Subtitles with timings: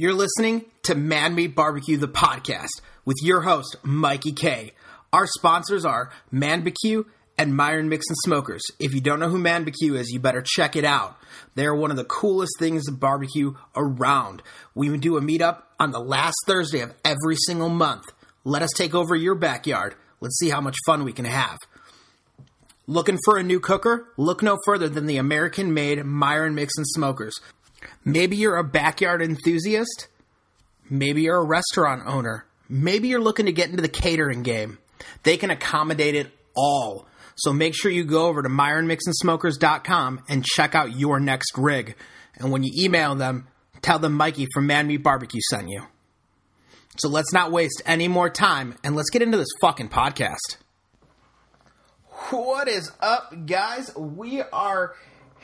[0.00, 2.68] You're listening to Man Meat Barbecue, the podcast,
[3.04, 4.70] with your host, Mikey K.
[5.12, 7.04] Our sponsors are ManBBQ
[7.36, 8.62] and Myron Mixon Smokers.
[8.78, 11.16] If you don't know who ManBBQ is, you better check it out.
[11.56, 14.40] They're one of the coolest things of barbecue around.
[14.72, 18.04] We do a meetup on the last Thursday of every single month.
[18.44, 19.96] Let us take over your backyard.
[20.20, 21.58] Let's see how much fun we can have.
[22.86, 24.06] Looking for a new cooker?
[24.16, 27.38] Look no further than the American made Myron Mixon Smokers.
[28.04, 30.08] Maybe you're a backyard enthusiast.
[30.90, 32.46] Maybe you're a restaurant owner.
[32.68, 34.78] Maybe you're looking to get into the catering game.
[35.22, 37.06] They can accommodate it all.
[37.36, 41.94] So make sure you go over to myronmixonsmokers.com and check out your next rig.
[42.36, 43.46] And when you email them,
[43.80, 45.82] tell them Mikey from Man Meat Barbecue sent you.
[46.96, 50.56] So let's not waste any more time and let's get into this fucking podcast.
[52.30, 53.94] What is up, guys?
[53.96, 54.94] We are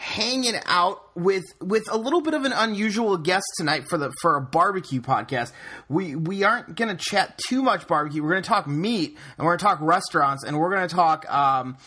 [0.05, 4.37] hanging out with with a little bit of an unusual guest tonight for the for
[4.37, 5.51] a barbecue podcast.
[5.89, 8.23] We we aren't going to chat too much barbecue.
[8.23, 10.95] We're going to talk meat and we're going to talk restaurants and we're going to
[10.95, 11.79] talk um,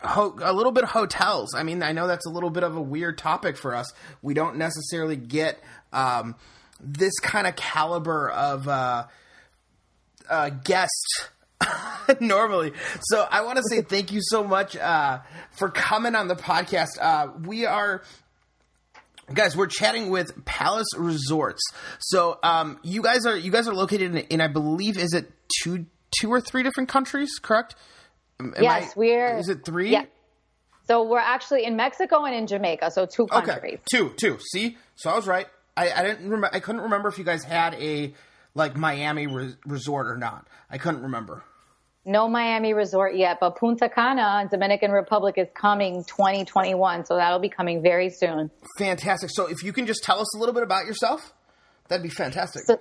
[0.00, 1.54] ho- a little bit of hotels.
[1.54, 3.92] I mean, I know that's a little bit of a weird topic for us.
[4.22, 5.60] We don't necessarily get
[5.92, 6.36] um,
[6.80, 9.06] this kind of caliber of uh,
[10.30, 11.28] uh, guest
[12.20, 12.72] normally.
[13.02, 15.20] So I want to say thank you so much uh,
[15.52, 16.98] for coming on the podcast.
[17.00, 18.02] Uh, we are.
[19.32, 21.62] Guys, we're chatting with Palace Resorts.
[22.00, 25.30] So, um, you guys are you guys are located in, in, I believe, is it
[25.62, 25.86] two
[26.20, 27.38] two or three different countries?
[27.40, 27.74] Correct?
[28.40, 29.38] Am yes, I, we're.
[29.38, 29.90] Is it three?
[29.90, 30.04] Yeah.
[30.88, 32.90] So we're actually in Mexico and in Jamaica.
[32.90, 33.56] So two countries.
[33.56, 34.38] Okay, two, two.
[34.52, 35.46] See, so I was right.
[35.76, 36.50] I, I didn't remember.
[36.52, 38.12] I couldn't remember if you guys had a
[38.54, 40.48] like Miami re- resort or not.
[40.68, 41.44] I couldn't remember
[42.04, 47.04] no Miami resort yet, but Punta Cana, Dominican Republic, is coming 2021.
[47.04, 48.50] So that'll be coming very soon.
[48.78, 49.30] Fantastic.
[49.32, 51.32] So if you can just tell us a little bit about yourself,
[51.88, 52.62] that'd be fantastic.
[52.66, 52.78] So,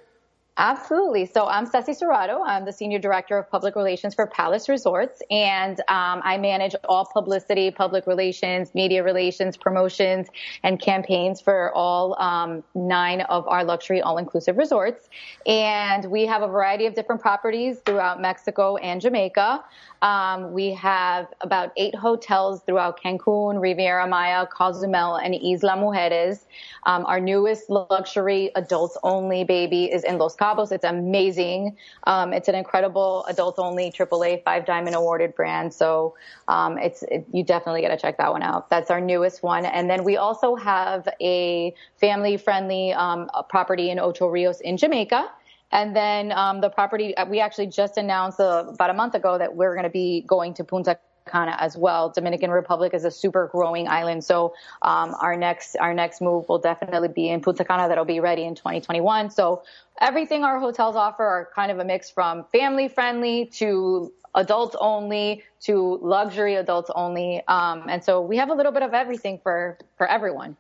[0.58, 1.26] Absolutely.
[1.26, 2.42] So I'm Ceci Serrato.
[2.46, 7.06] I'm the Senior Director of Public Relations for Palace Resorts, and um, I manage all
[7.06, 10.28] publicity, public relations, media relations, promotions,
[10.62, 15.08] and campaigns for all um, nine of our luxury all-inclusive resorts.
[15.48, 19.64] And we have a variety of different properties throughout Mexico and Jamaica.
[20.02, 26.46] Um, we have about eight hotels throughout Cancun, Riviera Maya, Cozumel, and Isla Mujeres.
[26.86, 30.72] Um, our newest luxury adults only baby is in Los Cabos.
[30.72, 31.78] It's amazing.
[32.06, 35.74] Um, it's an incredible adults only AAA five diamond awarded brand.
[35.74, 36.16] So
[36.48, 38.70] um, it's it, you definitely got to check that one out.
[38.70, 39.66] That's our newest one.
[39.66, 45.30] And then we also have a family friendly um, property in Ocho Rios in Jamaica.
[45.72, 49.38] And then um, the property, uh, we actually just announced uh, about a month ago
[49.38, 50.98] that we're going to be going to Punta
[51.30, 52.10] Cana as well.
[52.10, 56.60] Dominican Republic is a super growing island, so um, our next our next move will
[56.60, 57.88] definitely be in Punta Cana.
[57.88, 59.30] That'll be ready in 2021.
[59.30, 59.64] So
[60.00, 65.44] everything our hotels offer are kind of a mix from family friendly to adults only
[65.62, 69.78] to luxury adults only, um, and so we have a little bit of everything for
[69.98, 70.58] for everyone.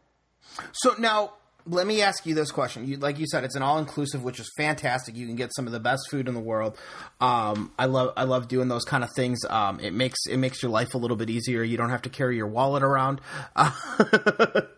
[0.73, 1.33] So now
[1.65, 2.87] let me ask you this question.
[2.87, 5.15] You, like you said, it's an all inclusive, which is fantastic.
[5.15, 6.77] You can get some of the best food in the world.
[7.19, 9.39] Um, I love I love doing those kind of things.
[9.49, 11.63] Um, it makes it makes your life a little bit easier.
[11.63, 13.21] You don't have to carry your wallet around.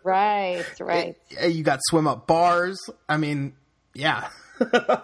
[0.04, 1.16] right, right.
[1.30, 2.78] It, you got swim up bars.
[3.08, 3.54] I mean,
[3.94, 4.28] yeah.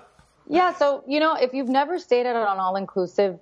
[0.49, 0.75] yeah.
[0.75, 3.39] So you know, if you've never stayed at an all inclusive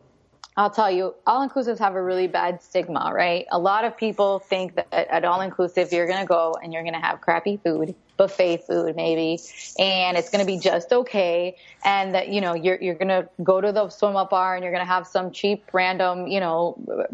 [0.58, 3.46] I'll tell you, all inclusives have a really bad stigma, right?
[3.52, 6.82] A lot of people think that at all inclusive, you're going to go and you're
[6.82, 9.40] going to have crappy food, buffet food maybe,
[9.78, 11.56] and it's going to be just okay.
[11.84, 14.62] And that, you know, you're, you're going to go to the swim up bar and
[14.62, 16.72] you're going to have some cheap, random, you know,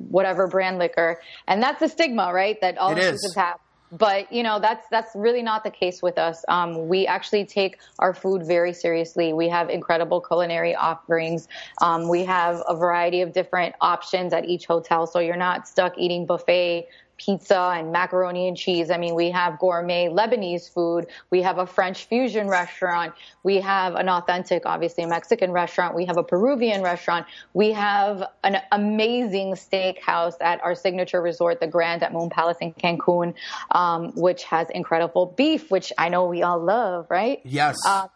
[0.08, 1.20] whatever brand liquor.
[1.46, 2.60] And that's the stigma, right?
[2.60, 3.58] That all inclusives have
[3.94, 6.44] but you know that's that's really not the case with us.
[6.48, 9.32] Um, we actually take our food very seriously.
[9.32, 11.48] We have incredible culinary offerings.
[11.80, 15.96] Um, we have a variety of different options at each hotel, so you're not stuck
[15.96, 18.90] eating buffet pizza and macaroni and cheese.
[18.90, 21.06] I mean, we have gourmet Lebanese food.
[21.30, 23.14] We have a French fusion restaurant.
[23.42, 25.94] We have an authentic, obviously, Mexican restaurant.
[25.94, 27.26] We have a Peruvian restaurant.
[27.52, 32.72] We have an amazing steakhouse at our signature resort, the Grand at Moon Palace in
[32.74, 33.34] Cancun,
[33.70, 37.40] um, which has incredible beef, which I know we all love, right?
[37.44, 37.78] Yes.
[37.86, 38.08] Uh,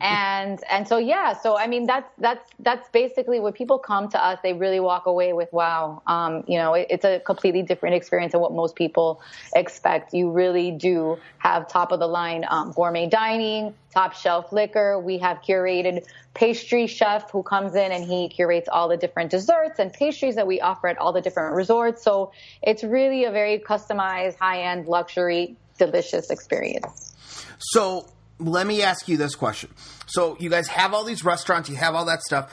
[0.00, 4.22] and and so yeah so i mean that's that's that's basically when people come to
[4.22, 7.94] us they really walk away with wow um, you know it, it's a completely different
[7.94, 9.20] experience than what most people
[9.54, 10.14] expect.
[10.14, 14.98] You really do have top of the line um, gourmet dining top shelf liquor.
[14.98, 16.04] We have curated
[16.34, 20.46] pastry chef who comes in and he curates all the different desserts and pastries that
[20.46, 22.02] we offer at all the different resorts.
[22.02, 27.14] So it's really a very customized high end luxury delicious experience.
[27.58, 28.06] So
[28.38, 29.70] let me ask you this question.
[30.06, 32.52] So you guys have all these restaurants, you have all that stuff,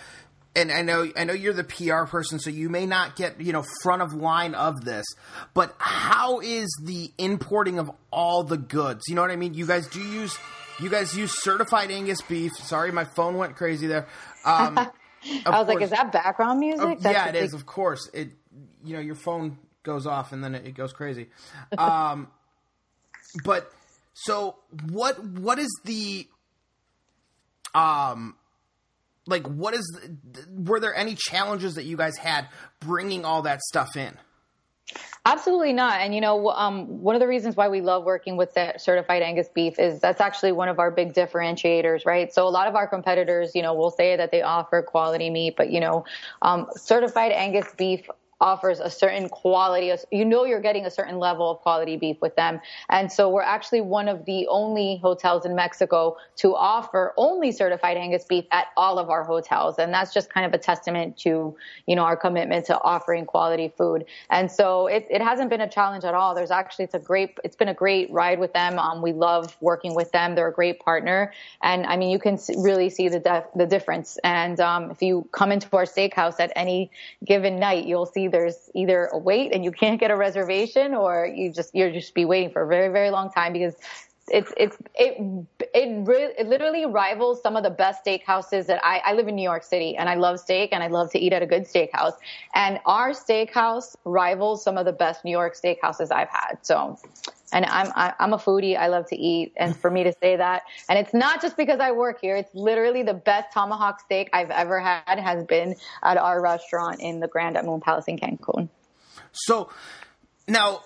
[0.55, 3.53] and I know I know you're the PR person, so you may not get you
[3.53, 5.05] know front of line of this,
[5.53, 9.03] but how is the importing of all the goods?
[9.07, 9.53] You know what I mean?
[9.53, 10.37] You guys do use
[10.79, 12.51] you guys use certified Angus beef.
[12.55, 14.07] Sorry, my phone went crazy there.
[14.45, 14.89] Um, I
[15.29, 16.99] was course, like, is that background music?
[17.01, 17.43] yeah, it big...
[17.43, 17.53] is.
[17.53, 18.29] Of course, it.
[18.83, 21.29] You know, your phone goes off and then it, it goes crazy.
[21.77, 22.27] Um,
[23.43, 23.71] but
[24.23, 24.57] so
[24.89, 25.23] what?
[25.23, 26.27] What is the
[27.75, 28.35] um
[29.27, 29.99] like what is
[30.49, 32.47] were there any challenges that you guys had
[32.79, 34.17] bringing all that stuff in
[35.25, 35.99] Absolutely not.
[35.99, 39.49] And you know, um, one of the reasons why we love working with certified Angus
[39.53, 42.33] beef is that's actually one of our big differentiators, right?
[42.33, 45.55] So a lot of our competitors, you know, will say that they offer quality meat,
[45.57, 46.05] but you know,
[46.41, 48.07] um, certified Angus beef
[48.41, 49.93] offers a certain quality.
[50.11, 52.61] You know, you're getting a certain level of quality beef with them.
[52.89, 57.97] And so we're actually one of the only hotels in Mexico to offer only certified
[57.97, 59.77] Angus beef at all of our hotels.
[59.77, 61.55] And that's just kind of a testament to,
[61.85, 64.05] you know, our commitment to offering quality food.
[64.29, 66.33] And so it, it hasn't been a challenge at all.
[66.33, 68.79] There's actually, it's a great, it's been a great ride with them.
[68.79, 70.35] Um, we love working with them.
[70.35, 71.33] They're a great partner.
[71.61, 74.17] And I mean, you can really see the, def- the difference.
[74.23, 76.91] And, um, if you come into our steakhouse at any
[77.25, 81.25] given night, you'll see there's either a wait and you can't get a reservation or
[81.25, 83.75] you just you're just be waiting for a very very long time because
[84.31, 85.17] it's it's it
[85.73, 89.35] it, re- it literally rivals some of the best steakhouses that I, I live in
[89.35, 91.63] New York City and I love steak and I love to eat at a good
[91.63, 92.13] steakhouse.
[92.53, 96.57] And our steakhouse rivals some of the best New York steakhouses I've had.
[96.61, 96.97] So
[97.51, 98.77] and I'm I'm a foodie.
[98.77, 101.79] I love to eat, and for me to say that, and it's not just because
[101.79, 102.35] I work here.
[102.35, 107.19] It's literally the best tomahawk steak I've ever had has been at our restaurant in
[107.19, 108.69] the Grand at Moon Palace in Cancun.
[109.31, 109.69] So
[110.47, 110.81] now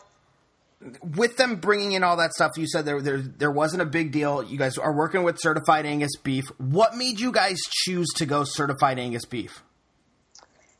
[1.15, 4.11] with them bringing in all that stuff, you said there, there there wasn't a big
[4.11, 4.43] deal.
[4.43, 6.45] You guys are working with certified Angus beef.
[6.57, 9.63] What made you guys choose to go certified Angus beef?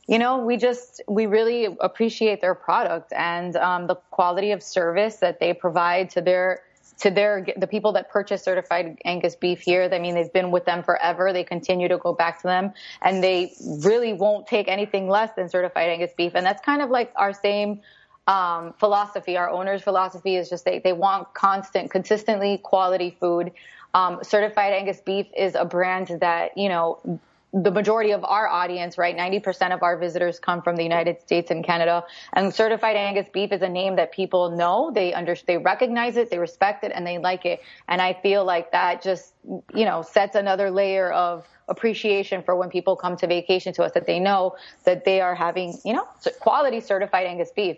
[0.06, 5.16] You know, we just we really appreciate their product and um, the quality of service
[5.16, 6.60] that they provide to their
[7.00, 9.88] to their the people that purchase certified Angus beef here.
[9.90, 11.32] I mean, they've been with them forever.
[11.32, 12.72] They continue to go back to them,
[13.02, 16.32] and they really won't take anything less than certified Angus beef.
[16.34, 17.80] And that's kind of like our same
[18.26, 19.36] um, philosophy.
[19.36, 23.52] Our owner's philosophy is just they, they want constant, consistently quality food.
[23.92, 27.20] Um, certified Angus beef is a brand that, you know,
[27.54, 29.16] the majority of our audience, right?
[29.16, 32.04] 90% of our visitors come from the United States and Canada.
[32.32, 34.90] And certified Angus beef is a name that people know.
[34.92, 37.60] They under, they recognize it, they respect it, and they like it.
[37.86, 39.34] And I feel like that just,
[39.72, 43.92] you know, sets another layer of appreciation for when people come to vacation to us
[43.92, 46.08] that they know that they are having, you know,
[46.40, 47.76] quality certified Angus beef.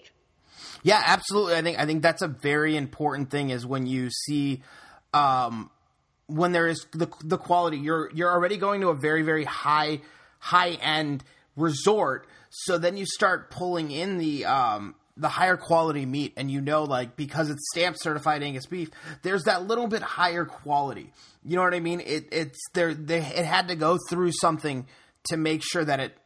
[0.82, 1.54] Yeah, absolutely.
[1.54, 4.62] I think I think that's a very important thing is when you see
[5.12, 5.70] um,
[6.26, 7.78] when there is the the quality.
[7.78, 10.00] You're you're already going to a very very high
[10.38, 11.24] high end
[11.56, 16.60] resort, so then you start pulling in the um, the higher quality meat, and you
[16.60, 18.90] know, like because it's stamp certified Angus beef,
[19.22, 21.12] there's that little bit higher quality.
[21.44, 22.00] You know what I mean?
[22.00, 22.92] It it's there.
[22.92, 24.86] They, it had to go through something
[25.24, 26.16] to make sure that it,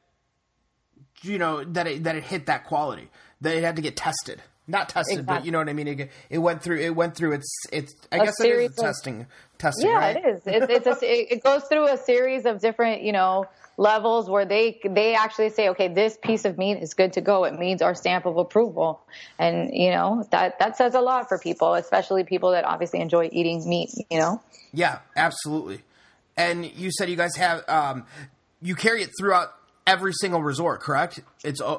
[1.22, 3.08] you know, that it that it hit that quality
[3.40, 4.42] that it had to get tested.
[4.70, 5.38] Not tested, exactly.
[5.38, 5.88] but you know what I mean.
[5.88, 6.78] It, it, went through.
[6.78, 7.32] It went through.
[7.32, 7.52] It's.
[7.72, 7.94] It's.
[8.10, 9.26] I a guess it is of, testing.
[9.58, 9.88] Testing.
[9.88, 10.16] Yeah, right?
[10.16, 10.46] it is.
[10.46, 11.02] It, it's.
[11.02, 13.02] A, it goes through a series of different.
[13.02, 17.14] You know levels where they they actually say okay this piece of meat is good
[17.14, 19.00] to go it means our stamp of approval
[19.38, 23.26] and you know that that says a lot for people especially people that obviously enjoy
[23.32, 24.38] eating meat you know
[24.74, 25.80] yeah absolutely
[26.36, 28.04] and you said you guys have um
[28.60, 29.54] you carry it throughout
[29.86, 31.20] every single resort, correct?
[31.44, 31.78] It's uh,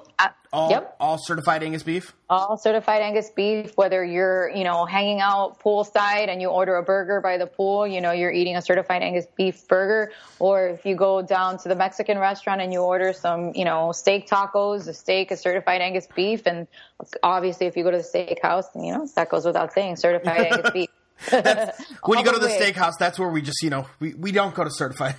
[0.53, 0.97] all, yep.
[0.99, 2.13] all certified Angus beef.
[2.29, 3.71] All certified Angus beef.
[3.75, 7.87] Whether you're you know hanging out poolside and you order a burger by the pool,
[7.87, 11.69] you know you're eating a certified Angus beef burger, or if you go down to
[11.69, 15.81] the Mexican restaurant and you order some you know steak tacos, the steak is certified
[15.81, 16.67] Angus beef, and
[17.23, 20.71] obviously if you go to the steakhouse, you know that goes without saying, certified Angus
[20.73, 20.89] beef.
[22.05, 24.53] when you go to the steakhouse, that's where we just you know we, we don't
[24.53, 25.15] go to certified.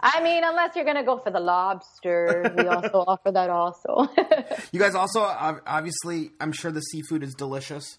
[0.00, 4.08] I mean, unless you're going to go for the lobster, we also offer that also.
[4.72, 7.98] you guys also obviously, I'm sure the seafood is delicious.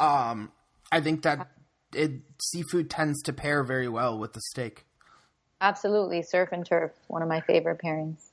[0.00, 0.52] Um,
[0.92, 1.48] I think that
[1.94, 4.84] it, seafood tends to pair very well with the steak.
[5.60, 8.30] Absolutely, surf and turf, one of my favorite pairings.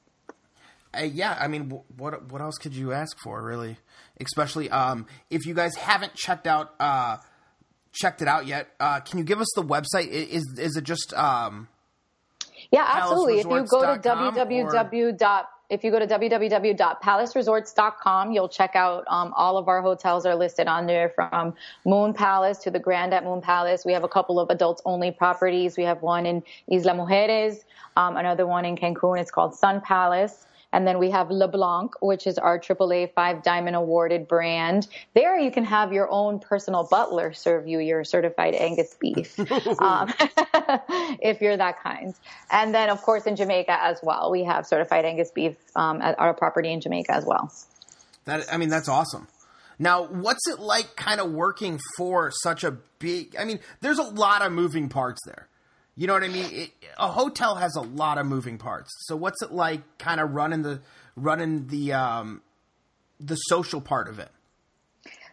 [0.96, 3.78] Uh, yeah, I mean, what what else could you ask for, really?
[4.20, 7.18] Especially um, if you guys haven't checked out uh,
[7.96, 8.70] checked it out yet.
[8.80, 10.10] Uh, can you give us the website?
[10.10, 11.68] Is is it just um,
[12.72, 13.40] yeah, absolutely.
[13.40, 15.46] If you go to www.
[15.70, 20.68] if you go to www.palaceresorts.com, you'll check out um, all of our hotels are listed
[20.68, 21.56] on there from
[21.86, 23.86] Moon Palace to the Grand at Moon Palace.
[23.86, 25.78] We have a couple of adults only properties.
[25.78, 27.64] We have one in Isla Mujeres,
[27.98, 29.20] um, another one in Cancun.
[29.20, 30.46] It's called Sun Palace.
[30.76, 34.90] And then we have LeBlanc, which is our AAA five diamond awarded brand.
[35.14, 39.40] There you can have your own personal butler serve you your certified Angus beef,
[39.80, 40.14] um,
[41.22, 42.14] if you're that kind.
[42.52, 46.20] And then, of course, in Jamaica as well, we have certified Angus beef um, at
[46.20, 47.50] our property in Jamaica as well.
[48.26, 49.30] That I mean, that's awesome.
[49.80, 54.04] Now, what's it like kind of working for such a big I mean, there's a
[54.04, 55.48] lot of moving parts there.
[55.96, 56.46] You know what I mean?
[56.52, 58.92] It, a hotel has a lot of moving parts.
[59.08, 60.82] So what's it like kind of running the
[61.16, 62.42] running the um
[63.20, 64.30] the social part of it?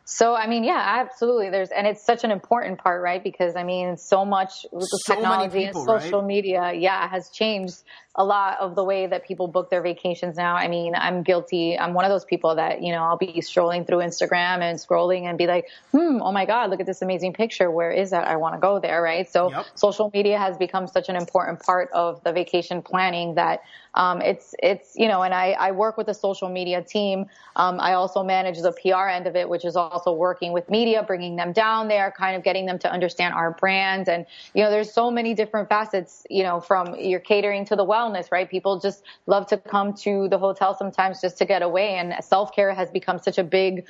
[0.05, 1.49] So, I mean, yeah, absolutely.
[1.51, 3.23] There's, and it's such an important part, right?
[3.23, 6.27] Because I mean, so much with the So technology people, and social right?
[6.27, 7.83] media, yeah, has changed
[8.17, 10.55] a lot of the way that people book their vacations now.
[10.57, 11.79] I mean, I'm guilty.
[11.79, 15.23] I'm one of those people that, you know, I'll be strolling through Instagram and scrolling
[15.23, 17.71] and be like, hmm, oh my God, look at this amazing picture.
[17.71, 18.27] Where is that?
[18.27, 19.31] I want to go there, right?
[19.31, 19.67] So Yep.
[19.77, 23.61] social media has become such an important part of the vacation planning that
[23.95, 27.27] um, it's it's you know, and I, I work with the social media team.
[27.57, 31.03] Um, I also manage the PR end of it, which is also working with media,
[31.03, 34.09] bringing them down there, kind of getting them to understand our brand.
[34.09, 36.27] And you know, there's so many different facets.
[36.31, 38.49] You know, from you're catering to the wellness, right?
[38.49, 42.55] People just love to come to the hotel sometimes just to get away, and self
[42.55, 43.85] care has become such a big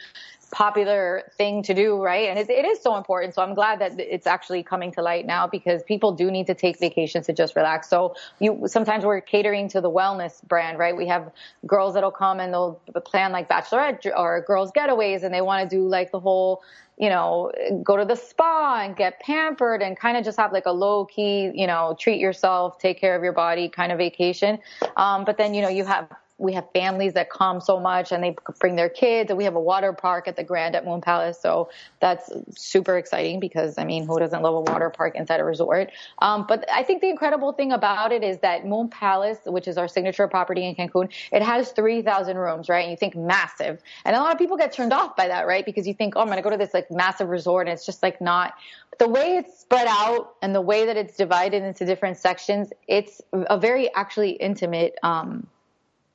[0.53, 2.29] popular thing to do, right?
[2.29, 3.35] And it, is so important.
[3.35, 6.55] So I'm glad that it's actually coming to light now because people do need to
[6.55, 7.89] take vacations to just relax.
[7.89, 10.95] So you sometimes we're catering to the wellness brand, right?
[10.97, 11.33] We have
[11.67, 15.77] girls that'll come and they'll plan like bachelorette or girls getaways, and they want to
[15.77, 16.63] do like the whole
[16.99, 17.51] you know,
[17.83, 21.07] go to the spa and get pampered and kind of just have like a low
[21.07, 24.59] key, you know, treat yourself, take care of your body kind of vacation.
[24.97, 26.09] Um, but then, you know, you have
[26.43, 29.55] we have families that come so much and they bring their kids and we have
[29.55, 31.41] a water park at the Grand at Moon Palace.
[31.41, 31.71] So
[32.01, 35.93] that's super exciting because I mean, who doesn't love a water park inside a resort?
[36.19, 39.79] Um, but I think the incredible thing about it is that Moon Palace, which is
[39.79, 42.83] our signature property in Cancun, it has 3,000 rooms, right?
[42.83, 43.81] And you think massive.
[44.05, 45.65] And a lot of people get turned off by that, right?
[45.65, 47.87] Because you think, oh, I'm going to go to this like massive resort and it's
[47.87, 48.55] just like not
[48.99, 52.73] the way it's spread out and the way that it's divided into different sections.
[52.89, 55.47] It's a very actually intimate, um,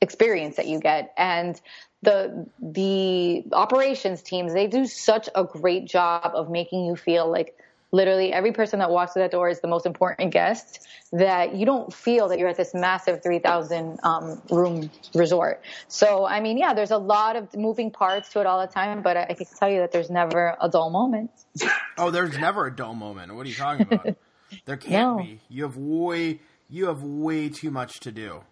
[0.01, 1.59] experience that you get and
[2.03, 7.57] the the operations teams they do such a great job of making you feel like
[7.91, 11.65] literally every person that walks through that door is the most important guest that you
[11.65, 16.73] don't feel that you're at this massive 3000 um, room resort so i mean yeah
[16.75, 19.47] there's a lot of moving parts to it all the time but i, I can
[19.57, 21.31] tell you that there's never a dull moment
[21.99, 23.33] Oh, there's never a dull moment.
[23.33, 24.15] What are you talking about?
[24.65, 25.23] there can't No.
[25.23, 25.39] be.
[25.49, 26.39] You have way
[26.69, 28.43] you have way too much to do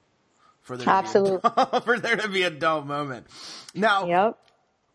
[0.65, 1.39] for there Absolutely.
[1.39, 3.27] to be a dull, for there to be a dull moment.
[3.73, 4.37] Now, yep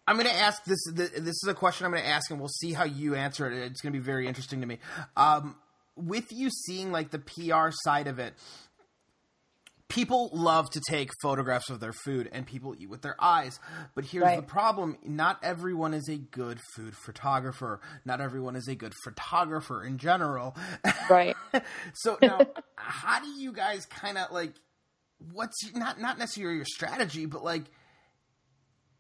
[0.07, 0.79] I'm going to ask this.
[0.93, 3.57] This is a question I'm going to ask, and we'll see how you answer it.
[3.57, 4.79] It's going to be very interesting to me.
[5.17, 5.55] Um,
[5.95, 8.35] with you seeing like the PR side of it,
[9.89, 13.61] people love to take photographs of their food, and people eat with their eyes.
[13.95, 14.37] But here's Right.
[14.37, 17.81] the problem: not everyone is a good food photographer.
[18.05, 20.57] Not everyone is a good photographer in general.
[21.09, 21.37] right
[21.95, 22.41] so now,
[22.75, 24.55] how do you guys kind of like?
[25.33, 27.65] What's not not necessarily your strategy, but like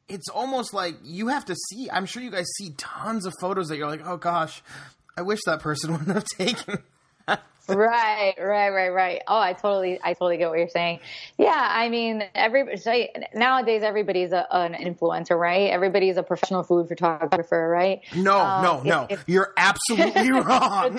[0.08, 1.88] it's almost like you have to see.
[1.90, 4.62] I'm sure you guys see tons of photos that you're like, oh gosh,
[5.16, 6.78] I wish that person wouldn't have taken.
[7.68, 9.22] Right, right, right, right.
[9.28, 10.98] Oh, I totally, I totally get what you're saying.
[11.38, 12.92] Yeah, I mean, every so
[13.32, 15.70] nowadays everybody's a, an influencer, right?
[15.70, 18.00] Everybody's a professional food photographer, right?
[18.16, 19.06] no, Um, no, no.
[19.08, 20.98] if You're absolutely wrong.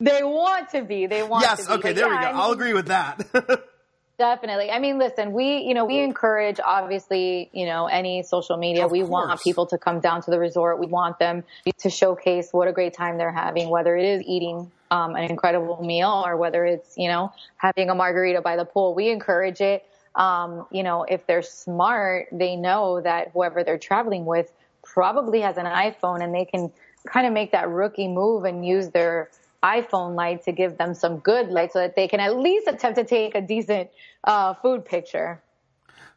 [0.00, 1.06] they want to be.
[1.06, 1.42] They want.
[1.42, 1.62] yes.
[1.66, 1.74] To be.
[1.74, 1.92] Okay.
[1.92, 2.20] There we go.
[2.22, 3.22] I I'll agree with that.
[4.16, 4.70] Definitely.
[4.70, 8.84] I mean, listen, we, you know, we encourage obviously, you know, any social media.
[8.84, 9.10] Of we course.
[9.10, 10.78] want people to come down to the resort.
[10.78, 11.42] We want them
[11.78, 15.82] to showcase what a great time they're having, whether it is eating um, an incredible
[15.82, 18.94] meal or whether it's, you know, having a margarita by the pool.
[18.94, 19.84] We encourage it.
[20.14, 24.52] Um, you know, if they're smart, they know that whoever they're traveling with
[24.84, 26.70] probably has an iPhone and they can
[27.04, 29.28] kind of make that rookie move and use their
[29.64, 32.98] iPhone light to give them some good light so that they can at least attempt
[32.98, 33.88] to take a decent
[34.22, 35.42] uh, food picture.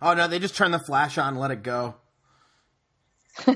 [0.01, 1.95] oh no, they just turn the flash on, let it go.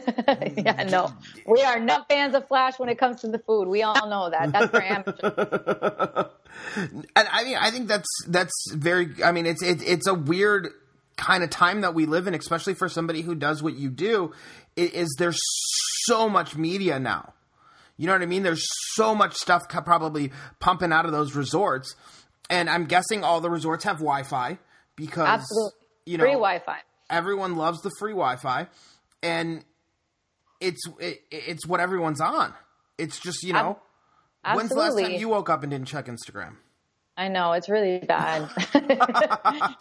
[0.57, 1.12] yeah, no,
[1.45, 3.67] we are not fans of Flash when it comes to the food.
[3.67, 4.51] We all know that.
[4.51, 6.29] That's for amateurs.
[7.15, 9.10] and I mean, I think that's that's very.
[9.24, 10.69] I mean, it's it, it's a weird
[11.17, 14.33] kind of time that we live in, especially for somebody who does what you do.
[14.75, 15.39] Is there's
[16.05, 17.33] so much media now?
[18.01, 18.41] You know what I mean?
[18.41, 18.65] There's
[18.96, 21.93] so much stuff probably pumping out of those resorts,
[22.50, 24.58] and I'm guessing all the resorts have Wi-Fi
[24.96, 25.77] because Absolutely.
[26.08, 26.79] you know, free Wi-Fi.
[27.12, 28.65] Everyone loves the free Wi-Fi,
[29.22, 29.63] and
[30.60, 32.55] it's it, it's what everyone's on.
[32.98, 33.77] It's just you know,
[34.43, 34.58] Absolutely.
[34.58, 36.55] when's the last time you woke up and didn't check Instagram?
[37.15, 38.50] I know it's really bad.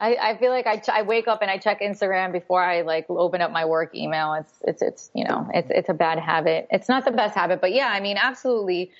[0.00, 2.80] I, I feel like I, ch- I wake up and I check Instagram before I
[2.80, 4.32] like open up my work email.
[4.32, 6.68] It's it's it's you know it's it's a bad habit.
[6.70, 8.92] It's not the best habit, but yeah, I mean absolutely.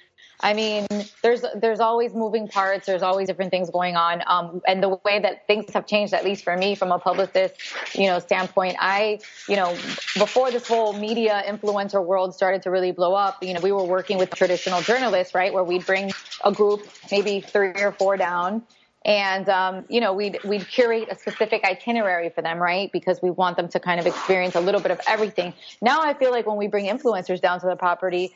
[0.42, 0.86] I mean,
[1.22, 2.86] there's there's always moving parts.
[2.86, 4.22] There's always different things going on.
[4.26, 7.54] Um, and the way that things have changed, at least for me, from a publicist,
[7.94, 9.72] you know, standpoint, I, you know,
[10.16, 13.84] before this whole media influencer world started to really blow up, you know, we were
[13.84, 16.10] working with traditional journalists, right, where we'd bring
[16.42, 18.62] a group, maybe three or four down,
[19.04, 22.90] and um, you know we'd we'd curate a specific itinerary for them right?
[22.92, 25.54] Because we want them to kind of experience a little bit of everything.
[25.80, 28.32] Now i feel like when we bring influencers down to the property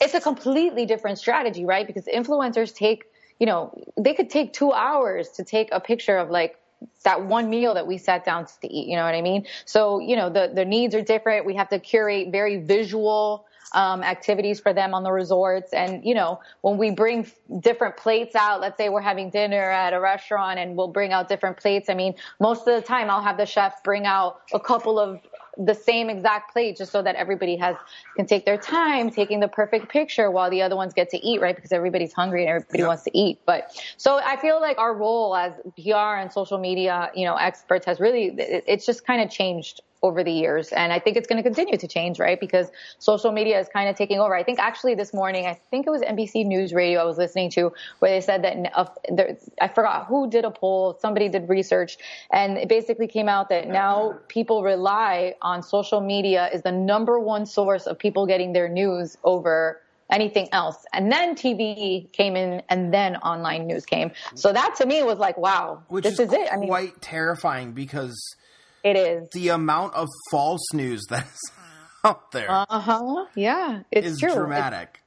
[0.00, 1.86] it's a completely different strategy right?
[1.86, 3.04] Because influencers take
[3.38, 6.58] you know they could take two hours to take a picture of like
[7.04, 9.46] that one meal that we sat down to eat you know what i mean?
[9.64, 11.46] So you know the the needs are different.
[11.46, 15.72] We have to curate very visual um, activities for them on the resorts.
[15.72, 19.92] And, you know, when we bring different plates out, let's say we're having dinner at
[19.92, 21.88] a restaurant and we'll bring out different plates.
[21.88, 25.20] I mean, most of the time I'll have the chef bring out a couple of
[25.58, 27.76] the same exact plate just so that everybody has
[28.16, 31.40] can take their time taking the perfect picture while the other ones get to eat
[31.40, 32.88] right because everybody's hungry and everybody yep.
[32.88, 37.10] wants to eat but so i feel like our role as pr and social media
[37.14, 40.68] you know experts has really it, it's just kind of changed over the years.
[40.72, 42.38] And I think it's going to continue to change, right?
[42.38, 42.68] Because
[42.98, 44.34] social media is kind of taking over.
[44.34, 47.50] I think actually this morning, I think it was NBC News Radio I was listening
[47.50, 51.48] to where they said that uh, there, I forgot who did a poll, somebody did
[51.48, 51.98] research,
[52.32, 57.18] and it basically came out that now people rely on social media is the number
[57.18, 59.80] one source of people getting their news over
[60.10, 60.84] anything else.
[60.92, 64.12] And then TV came in and then online news came.
[64.34, 66.52] So that to me was like, wow, Which this is, is, it.
[66.52, 68.36] I mean, quite terrifying because
[68.84, 69.28] it is.
[69.32, 71.40] The amount of false news that's
[72.04, 72.48] out there.
[72.50, 73.26] Uh huh.
[73.34, 74.34] Yeah, it's is true.
[74.34, 75.00] dramatic.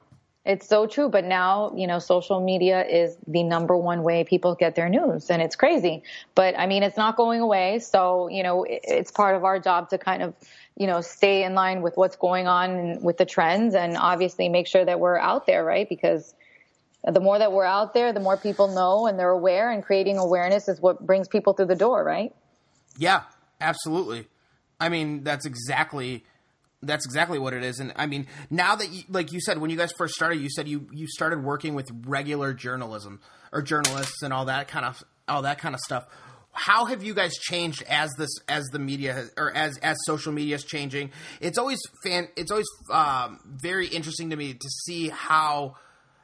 [0.44, 1.08] It's, it's so true.
[1.08, 5.28] But now, you know, social media is the number one way people get their news,
[5.28, 6.02] and it's crazy.
[6.34, 7.80] But I mean, it's not going away.
[7.80, 10.34] So, you know, it, it's part of our job to kind of,
[10.76, 14.66] you know, stay in line with what's going on with the trends, and obviously make
[14.66, 15.88] sure that we're out there, right?
[15.88, 16.34] Because
[17.04, 20.16] the more that we're out there, the more people know and they're aware, and creating
[20.16, 22.34] awareness is what brings people through the door, right?
[22.98, 23.22] Yeah,
[23.60, 24.26] Absolutely.
[24.78, 26.24] I mean, that's exactly
[26.82, 27.80] that's exactly what it is.
[27.80, 30.50] And I mean, now that you, like you said when you guys first started, you
[30.50, 33.20] said you you started working with regular journalism
[33.52, 36.06] or journalists and all that kind of all that kind of stuff.
[36.52, 40.54] How have you guys changed as this as the media or as as social media
[40.56, 41.10] is changing?
[41.40, 42.28] It's always fan.
[42.36, 45.76] It's always um, very interesting to me to see how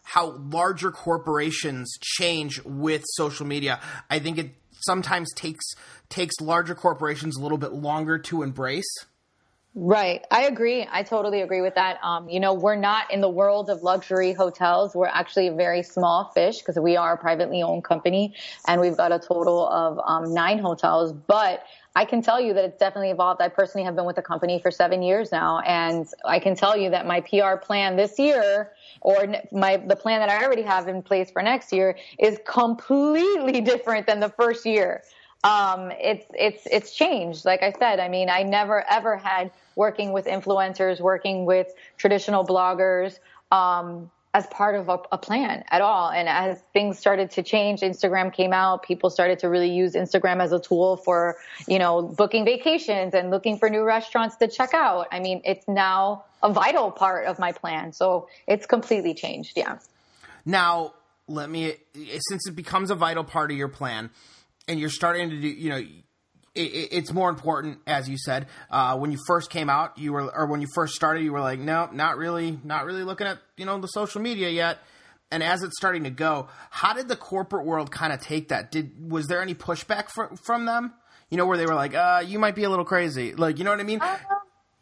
[0.05, 3.81] how larger corporations change with social media.
[4.11, 4.51] I think it
[4.85, 5.64] sometimes takes
[6.09, 9.07] takes larger corporations a little bit longer to embrace.
[9.75, 10.23] Right.
[10.31, 10.87] I agree.
[10.90, 11.99] I totally agree with that.
[12.05, 14.95] Um, you know, we're not in the world of luxury hotels.
[14.95, 18.35] We're actually a very small fish because we are a privately owned company
[18.66, 21.14] and we've got a total of um, nine hotels.
[21.14, 23.42] But I can tell you that it's definitely evolved.
[23.42, 26.76] I personally have been with the company for seven years now, and I can tell
[26.76, 30.88] you that my PR plan this year or my the plan that I already have
[30.88, 35.02] in place for next year is completely different than the first year.
[35.44, 37.44] Um, it's it's it's changed.
[37.44, 42.44] Like I said, I mean, I never ever had working with influencers, working with traditional
[42.44, 43.18] bloggers.
[43.50, 46.09] Um, as part of a, a, plan at all.
[46.09, 48.83] And as things started to change, Instagram came out.
[48.83, 51.37] People started to really use Instagram as a tool for,
[51.68, 55.09] you know, booking vacations and looking for new restaurants to check out.
[55.12, 57.92] I mean, it's now a vital part of my plan.
[57.92, 59.53] So it's completely changed.
[59.55, 59.79] Yeah.
[60.47, 60.95] Now,
[61.29, 64.11] let me, since it becomes a vital part of your plan
[64.66, 65.85] and you're starting to do, you know,
[66.55, 68.47] it's more important, as you said.
[68.71, 71.41] Uh, when you first came out, you were, or when you first started, you were
[71.41, 74.79] like, no, not really, not really looking at, you know, the social media yet.
[75.31, 78.71] And as it's starting to go, how did the corporate world kind of take that?
[78.71, 80.93] Did was there any pushback from from them?
[81.31, 83.65] You know, where they were like, uh, you might be a little crazy, like, you
[83.65, 84.03] know what I mean?
[84.03, 84.19] Uh,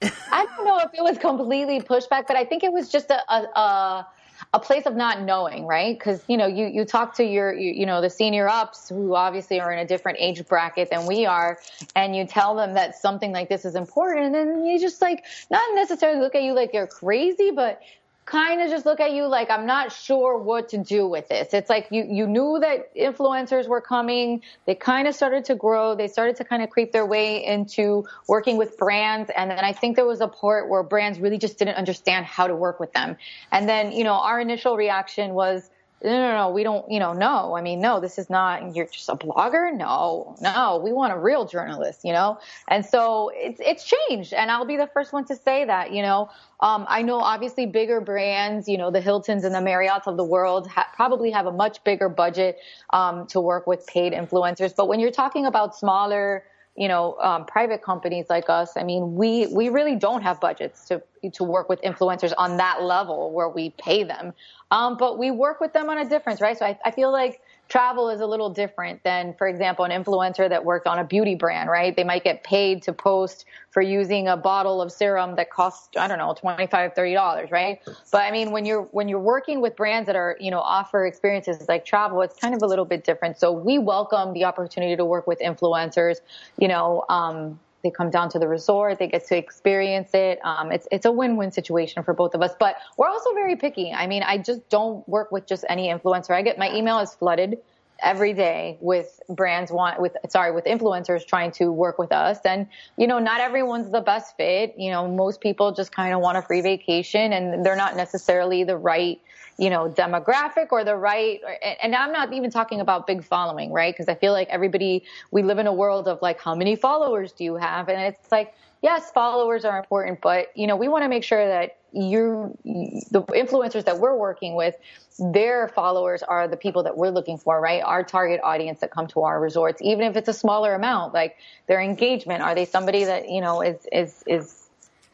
[0.03, 3.21] I don't know if it was completely pushback, but I think it was just a,
[3.33, 4.09] a, a
[4.53, 5.97] a place of not knowing, right?
[5.97, 9.15] Because you know, you you talk to your you, you, know the senior ups who
[9.15, 11.59] obviously are in a different age bracket than we are,
[11.95, 15.63] and you tell them that something like this is important, and you just like not
[15.75, 17.81] necessarily look at you like you're crazy, but
[18.25, 21.53] kind of just look at you like I'm not sure what to do with this.
[21.53, 24.43] It's like you you knew that influencers were coming.
[24.67, 25.95] They kind of started to grow.
[25.95, 29.73] They started to kind of creep their way into working with brands and then I
[29.73, 32.93] think there was a part where brands really just didn't understand how to work with
[32.93, 33.17] them.
[33.51, 35.71] And then, you know, our initial reaction was
[36.03, 37.55] no, no, no, we don't, you know, no.
[37.55, 39.77] I mean, no, this is not, you're just a blogger.
[39.77, 42.39] No, no, we want a real journalist, you know?
[42.69, 44.33] And so it's, it's changed.
[44.33, 47.67] And I'll be the first one to say that, you know, um, I know obviously
[47.67, 51.47] bigger brands, you know, the Hiltons and the Marriotts of the world ha- probably have
[51.47, 52.59] a much bigger budget,
[52.91, 54.75] um, to work with paid influencers.
[54.75, 56.45] But when you're talking about smaller,
[56.77, 60.87] you know, um, private companies like us, I mean, we, we really don't have budgets
[60.87, 61.03] to,
[61.33, 64.33] to work with influencers on that level where we pay them.
[64.71, 66.57] Um, but we work with them on a difference, right?
[66.57, 70.49] So I, I feel like travel is a little different than, for example, an influencer
[70.49, 71.95] that worked on a beauty brand, right?
[71.95, 76.09] They might get paid to post for using a bottle of serum that costs, I
[76.09, 77.79] don't know, $25, $30, right?
[78.11, 81.07] But I mean, when you're, when you're working with brands that are, you know, offer
[81.07, 83.39] experiences like travel, it's kind of a little bit different.
[83.39, 86.17] So we welcome the opportunity to work with influencers,
[86.59, 90.39] you know, um, they come down to the resort, they get to experience it.
[90.45, 92.53] Um, it's it's a win-win situation for both of us.
[92.59, 93.93] But we're also very picky.
[93.93, 96.31] I mean, I just don't work with just any influencer.
[96.31, 97.59] I get my email is flooded
[98.03, 102.67] every day with brands want with sorry with influencers trying to work with us and
[102.97, 106.39] you know not everyone's the best fit you know most people just kind of want
[106.39, 109.21] a free vacation and they're not necessarily the right
[109.61, 111.39] you know, demographic or the right,
[111.83, 113.93] and I'm not even talking about big following, right?
[113.93, 117.33] Because I feel like everybody, we live in a world of like, how many followers
[117.33, 117.91] do you have?
[117.91, 121.47] And it's like, yes, followers are important, but you know, we want to make sure
[121.47, 124.77] that you, the influencers that we're working with,
[125.19, 127.83] their followers are the people that we're looking for, right?
[127.85, 131.37] Our target audience that come to our resorts, even if it's a smaller amount, like
[131.67, 134.60] their engagement, are they somebody that, you know, is, is, is,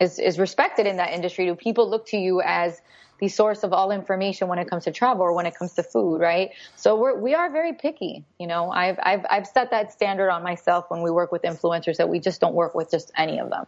[0.00, 1.46] is, is respected in that industry?
[1.46, 2.80] Do people look to you as
[3.18, 5.82] the source of all information when it comes to travel or when it comes to
[5.82, 6.50] food, right?
[6.76, 8.24] So we're, we are very picky.
[8.38, 11.96] You know, I've, I've, I've set that standard on myself when we work with influencers
[11.96, 13.66] that we just don't work with just any of them.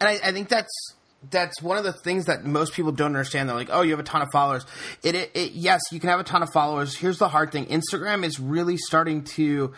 [0.00, 0.94] And I, I think that's,
[1.30, 3.48] that's one of the things that most people don't understand.
[3.48, 4.64] They're like, "Oh, you have a ton of followers."
[5.02, 6.94] It, it, it, yes, you can have a ton of followers.
[6.94, 9.72] Here's the hard thing: Instagram is really starting to.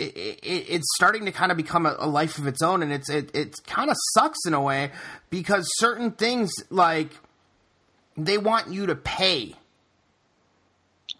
[0.00, 3.10] It, it's starting to kind of become a, a, life of its own, and it's
[3.10, 4.90] it, it kind of sucks in a way
[5.28, 7.10] because certain things like
[8.16, 9.54] they want you to pay.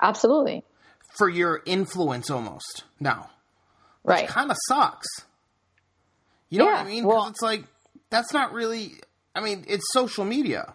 [0.01, 0.65] Absolutely.
[1.17, 3.31] For your influence almost now.
[4.03, 4.29] Right.
[4.29, 5.07] kind of sucks.
[6.49, 7.05] You know yeah, what I mean?
[7.05, 7.65] Well, it's like,
[8.09, 8.95] that's not really,
[9.35, 10.75] I mean, it's social media.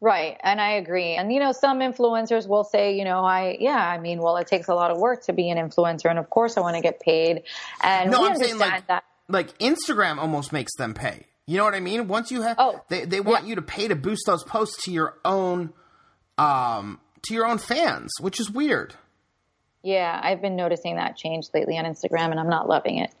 [0.00, 0.38] Right.
[0.42, 1.12] And I agree.
[1.12, 4.46] And, you know, some influencers will say, you know, I, yeah, I mean, well, it
[4.46, 6.08] takes a lot of work to be an influencer.
[6.08, 7.42] And of course I want to get paid.
[7.82, 9.04] And no, I'm saying like, that.
[9.28, 11.26] like Instagram almost makes them pay.
[11.46, 12.06] You know what I mean?
[12.08, 13.48] Once you have, oh, they they want yeah.
[13.48, 15.72] you to pay to boost those posts to your own,
[16.38, 18.94] um, to your own fans, which is weird.
[19.82, 23.12] Yeah, I've been noticing that change lately on Instagram, and I'm not loving it.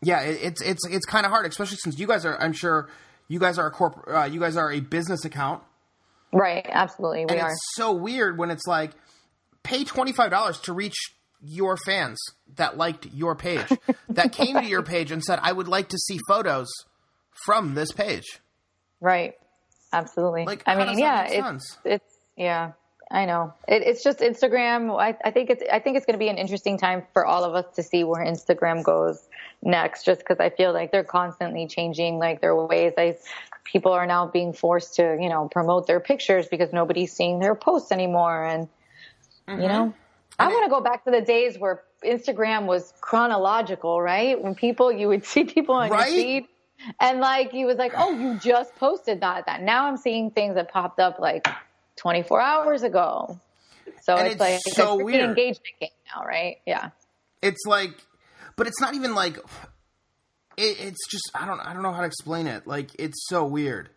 [0.00, 2.40] Yeah, it, it's it's it's kind of hard, especially since you guys are.
[2.40, 2.88] I'm sure
[3.28, 4.04] you guys are a corp.
[4.06, 5.62] Uh, you guys are a business account.
[6.32, 6.66] Right.
[6.68, 7.50] Absolutely, we and are.
[7.50, 8.92] It's so weird when it's like
[9.62, 10.96] pay twenty five dollars to reach
[11.40, 12.18] your fans
[12.56, 13.66] that liked your page,
[14.08, 16.68] that came to your page and said, I would like to see photos
[17.44, 18.40] from this page.
[19.00, 19.34] Right.
[19.92, 20.44] Absolutely.
[20.44, 22.72] Like, I mean, yeah, it's, it's, yeah,
[23.10, 23.54] I know.
[23.66, 24.98] It, it's just Instagram.
[25.00, 27.44] I, I think it's, I think it's going to be an interesting time for all
[27.44, 29.28] of us to see where Instagram goes
[29.62, 32.92] next, just because I feel like they're constantly changing like their ways.
[32.98, 33.16] I,
[33.64, 37.54] people are now being forced to, you know, promote their pictures because nobody's seeing their
[37.54, 38.44] posts anymore.
[38.44, 38.68] And,
[39.48, 39.62] Mm-hmm.
[39.62, 39.94] you know,
[40.38, 44.40] I want to go back to the days where Instagram was chronological, right?
[44.40, 46.14] When people, you would see people on Right?
[46.14, 46.48] your feed
[47.00, 49.62] and like, you was like, oh, you just posted that, that.
[49.62, 51.46] Now I'm seeing things that popped up like
[51.98, 53.40] 24 hours ago.
[54.02, 55.28] So it's, it's like, so it's weird.
[55.28, 56.56] engagement game now, right?
[56.66, 56.90] Yeah.
[57.42, 57.92] It's like,
[58.56, 59.36] but it's not even like,
[60.56, 62.66] it, it's just, I don't, I don't know how to explain it.
[62.66, 63.90] Like, it's so weird.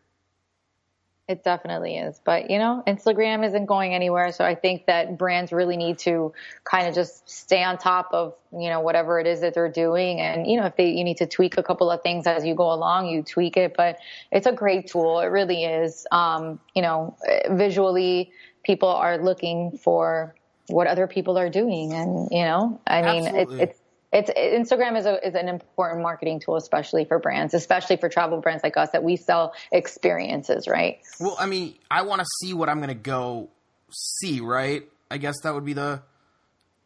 [1.28, 2.20] It definitely is.
[2.26, 4.34] But, you know, Instagram isn't going anywhere.
[4.34, 6.34] So I think that brands really need to
[6.66, 10.20] kind of just stay on top of, you know, whatever it is that they're doing.
[10.20, 12.54] And, you know, if they, you need to tweak a couple of things as you
[12.54, 13.76] go along, you tweak it.
[13.78, 15.22] But it's a great tool.
[15.22, 16.06] It really is.
[16.12, 17.16] Um, you know,
[17.50, 18.32] visually,
[18.66, 20.36] people are looking for
[20.68, 21.94] what other people are doing.
[21.94, 23.81] And, you know, I mean, it, it's,
[24.12, 28.42] it's Instagram is a, is an important marketing tool, especially for brands, especially for travel
[28.42, 31.00] brands like us that we sell experiences, right?
[31.20, 33.50] Well, I mean, I want to see what I'm going to go
[33.92, 34.84] see, right?
[35.10, 36.02] I guess that would be the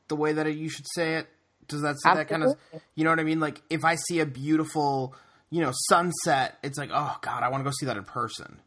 [0.07, 1.27] the way that you should say it.
[1.67, 2.55] Does that say that kind of,
[2.93, 3.39] you know what I mean?
[3.39, 5.15] Like if I see a beautiful,
[5.49, 8.59] you know, sunset, it's like, oh god, I want to go see that in person.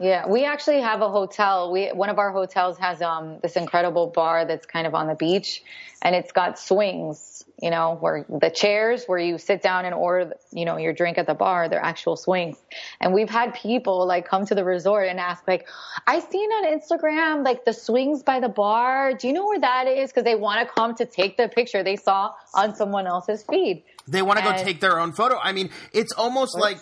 [0.00, 1.70] Yeah, we actually have a hotel.
[1.70, 5.14] We one of our hotels has um this incredible bar that's kind of on the
[5.14, 5.62] beach,
[6.00, 7.44] and it's got swings.
[7.62, 11.18] You know, where the chairs where you sit down and order, you know, your drink
[11.18, 12.56] at the bar, they're actual swings.
[13.02, 15.68] And we've had people like come to the resort and ask like,
[16.06, 19.12] I seen on Instagram like the swings by the bar.
[19.12, 20.08] Do you know where that is?
[20.08, 23.84] Because they want to come to take the picture they saw on someone else's feed.
[24.08, 25.36] They want to go take their own photo.
[25.36, 26.78] I mean, it's almost like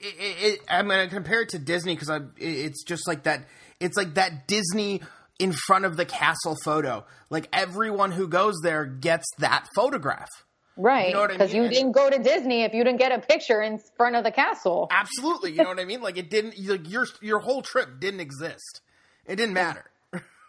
[0.00, 3.44] it, it, I'm going to compare it to Disney because it's just like that.
[3.80, 5.02] It's like that Disney
[5.38, 7.04] in front of the castle photo.
[7.30, 10.28] Like everyone who goes there gets that photograph.
[10.76, 11.12] Right.
[11.12, 11.72] Because you, know I mean?
[11.72, 14.30] you didn't go to Disney if you didn't get a picture in front of the
[14.30, 14.88] castle.
[14.90, 15.52] Absolutely.
[15.52, 16.00] You know what I mean?
[16.00, 18.80] Like it didn't, like your, your whole trip didn't exist.
[19.26, 19.84] It didn't matter.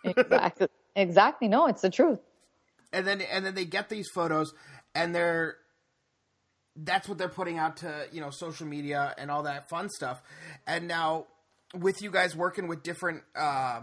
[0.04, 0.68] exactly.
[0.96, 1.48] Exactly.
[1.48, 2.20] No, it's the truth.
[2.94, 4.54] And then, and then they get these photos
[4.94, 5.58] and they're,
[6.84, 10.22] that's what they're putting out to you know social media and all that fun stuff.
[10.68, 11.28] And now
[11.74, 13.82] with you guys working with different uh,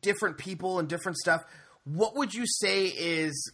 [0.00, 1.42] different people and different stuff,
[1.84, 3.52] what would you say is?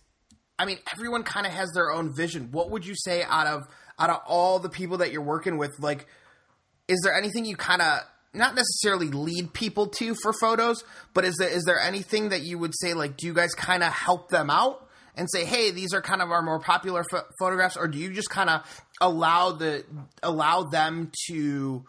[0.60, 2.48] I mean, everyone kind of has their own vision.
[2.50, 3.62] What would you say out of
[3.98, 5.78] out of all the people that you're working with?
[5.78, 6.06] Like,
[6.88, 8.00] is there anything you kind of
[8.34, 12.58] not necessarily lead people to for photos, but is there is there anything that you
[12.58, 14.87] would say like, do you guys kind of help them out?
[15.18, 18.12] And say, "Hey, these are kind of our more popular ph- photographs," or do you
[18.12, 18.62] just kind of
[19.00, 19.84] allow the
[20.22, 21.84] allow them to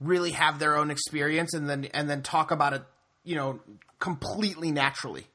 [0.00, 2.82] really have their own experience and then and then talk about it,
[3.24, 3.60] you know,
[3.98, 5.26] completely naturally?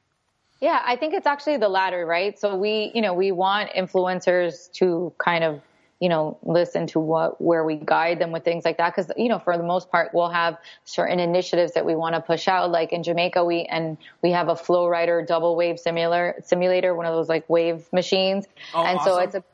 [0.60, 2.38] Yeah, I think it's actually the latter, right?
[2.38, 5.60] So we, you know, we want influencers to kind of
[6.00, 8.94] you know, listen to what, where we guide them with things like that.
[8.94, 12.20] Cause, you know, for the most part, we'll have certain initiatives that we want to
[12.20, 12.70] push out.
[12.70, 17.06] Like in Jamaica, we, and we have a flow rider double wave simulator, simulator, one
[17.06, 18.46] of those like wave machines.
[18.74, 19.12] Oh, and awesome.
[19.12, 19.44] so it's a,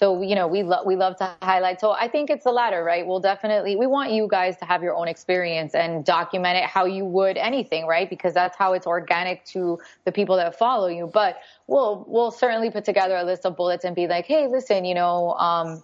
[0.00, 1.78] so, you know, we love, we love to highlight.
[1.78, 3.06] So I think it's the latter, right?
[3.06, 6.86] We'll definitely, we want you guys to have your own experience and document it how
[6.86, 8.08] you would anything, right?
[8.08, 11.10] Because that's how it's organic to the people that follow you.
[11.12, 14.86] But we'll, we'll certainly put together a list of bullets and be like, Hey, listen,
[14.86, 15.82] you know, um,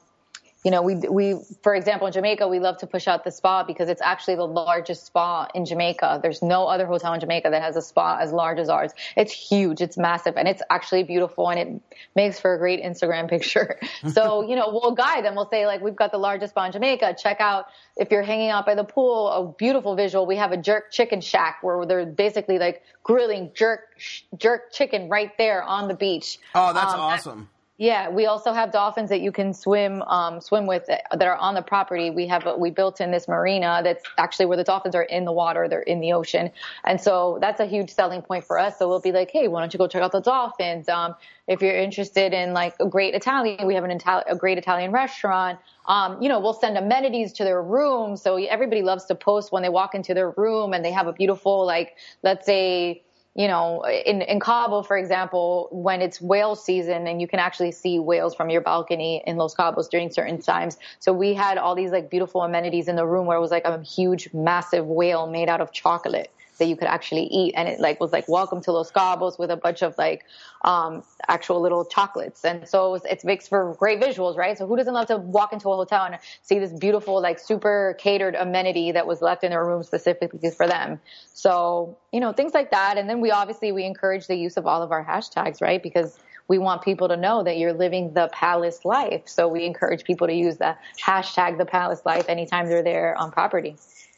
[0.67, 3.63] you know, we, we, for example, in Jamaica, we love to push out the spa
[3.63, 6.19] because it's actually the largest spa in Jamaica.
[6.21, 8.91] There's no other hotel in Jamaica that has a spa as large as ours.
[9.17, 9.81] It's huge.
[9.81, 13.79] It's massive and it's actually beautiful and it makes for a great Instagram picture.
[14.09, 15.37] so, you know, we'll guide them.
[15.37, 17.15] We'll say like, we've got the largest spa in Jamaica.
[17.17, 20.27] Check out if you're hanging out by the pool, a beautiful visual.
[20.27, 24.01] We have a jerk chicken shack where they're basically like grilling jerk,
[24.37, 26.41] jerk chicken right there on the beach.
[26.57, 27.49] Oh, that's um, awesome.
[27.79, 31.55] Yeah, we also have dolphins that you can swim um, swim with that are on
[31.55, 32.09] the property.
[32.09, 35.33] We have we built in this marina that's actually where the dolphins are in the
[35.33, 35.69] water.
[35.69, 36.51] They're in the ocean,
[36.85, 38.79] and so that's a huge selling point for us.
[38.79, 40.89] So we'll be like, hey, why don't you go check out the dolphins?
[40.89, 41.17] Um,
[41.49, 44.91] if you're interested in like a great Italian, we have an Itali- a great Italian
[44.91, 45.59] restaurant.
[45.85, 48.17] Um, you know, we'll send amenities to their room.
[48.17, 51.13] So everybody loves to post when they walk into their room and they have a
[51.13, 53.03] beautiful like, let's say
[53.37, 57.71] you know, in, in Cabo, for example, when it's whale season and you can actually
[57.71, 60.79] see whales from your balcony in Los Cabos during certain times.
[61.01, 63.67] So we had all these like beautiful amenities in the room where it was like
[63.67, 67.55] a huge, massive whale made out of chocolate that you could actually eat.
[67.57, 70.25] And it like was like welcome to Los Cabos with a bunch of like
[70.63, 72.45] um, actual little chocolates.
[72.45, 74.57] And so it, it makes for great visuals, right?
[74.57, 77.97] So who doesn't love to walk into a hotel and see this beautiful like super
[77.99, 81.01] catered amenity that was left in their room specifically for them?
[81.35, 82.99] So you know things like that.
[82.99, 85.83] And then we obviously we encourage the use of all of our hashtags, right?
[85.83, 89.23] Because we want people to know that you're living the palace life.
[89.27, 93.31] So we encourage people to use the hashtag the palace life anytime they're there on
[93.31, 93.77] property.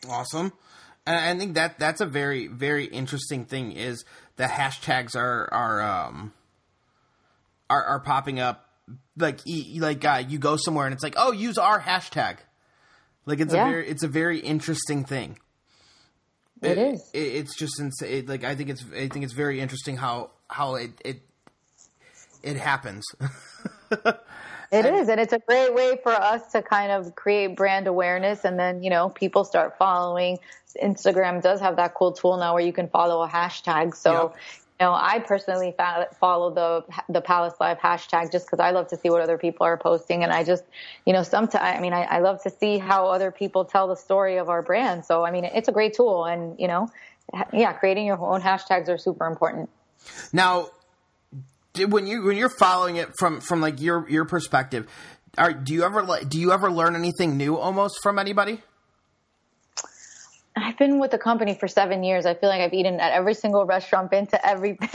[0.09, 0.53] Awesome.
[1.09, 4.05] And I think that that's a very very interesting thing is
[4.37, 6.35] the hashtags are are um
[7.71, 8.69] are, are popping up
[9.17, 9.41] like
[9.77, 12.37] like uh, you go somewhere and it's like oh use our hashtag
[13.25, 13.67] like it's yeah.
[13.67, 15.39] a very it's a very interesting thing.
[16.61, 17.11] it, it is.
[17.15, 18.13] It, it's just insane.
[18.13, 21.23] It, like I think it's I think it's very interesting how how it it
[22.43, 23.05] it happens.
[24.71, 27.87] It and, is, and it's a great way for us to kind of create brand
[27.87, 30.39] awareness, and then you know people start following.
[30.83, 33.95] Instagram does have that cool tool now where you can follow a hashtag.
[33.95, 34.13] So.
[34.13, 34.37] Yep.
[34.81, 35.75] You know, I personally
[36.21, 39.67] follow the the Palace Life hashtag just because I love to see what other people
[39.67, 40.63] are posting, and I just,
[41.05, 43.97] you know, sometimes I mean, I, I love to see how other people tell the
[43.97, 45.05] story of our brand.
[45.05, 46.89] So, I mean, it's a great tool, and you know,
[47.53, 49.69] yeah, creating your own hashtags are super important.
[50.33, 50.69] Now,
[51.77, 54.87] when you when you're following it from from like your your perspective,
[55.37, 58.63] are do you ever do you ever learn anything new almost from anybody?
[60.63, 62.27] I've been with the company for seven years.
[62.27, 64.79] I feel like I've eaten at every single restaurant, been to every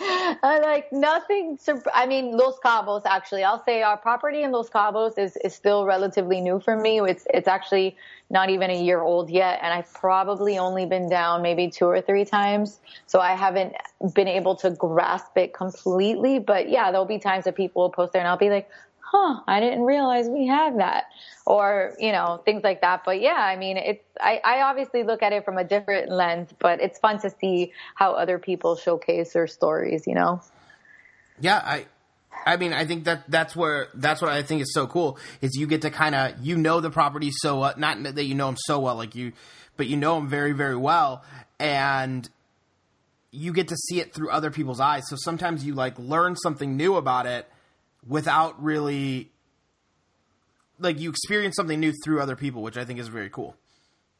[0.00, 1.58] I like nothing.
[1.92, 3.02] I mean, Los Cabos.
[3.04, 7.00] Actually, I'll say our property in Los Cabos is is still relatively new for me.
[7.00, 7.96] It's it's actually
[8.30, 12.00] not even a year old yet, and I've probably only been down maybe two or
[12.00, 12.80] three times.
[13.06, 13.74] So I haven't
[14.14, 16.38] been able to grasp it completely.
[16.38, 18.68] But yeah, there'll be times that people will post there, and I'll be like,
[19.14, 21.04] huh, I didn't realize we had that.
[21.46, 23.02] Or, you know, things like that.
[23.04, 26.48] But yeah, I mean, it's, I, I obviously look at it from a different lens,
[26.58, 30.40] but it's fun to see how other people showcase their stories, you know?
[31.38, 31.86] Yeah, I,
[32.46, 35.52] I mean, I think that that's where that's what I think is so cool is
[35.54, 38.46] you get to kind of you know the property so well, not that you know
[38.46, 39.32] them so well like you,
[39.76, 41.24] but you know them very very well,
[41.58, 42.28] and
[43.30, 45.04] you get to see it through other people's eyes.
[45.08, 47.48] So sometimes you like learn something new about it,
[48.06, 49.30] without really
[50.78, 53.56] like you experience something new through other people, which I think is very cool.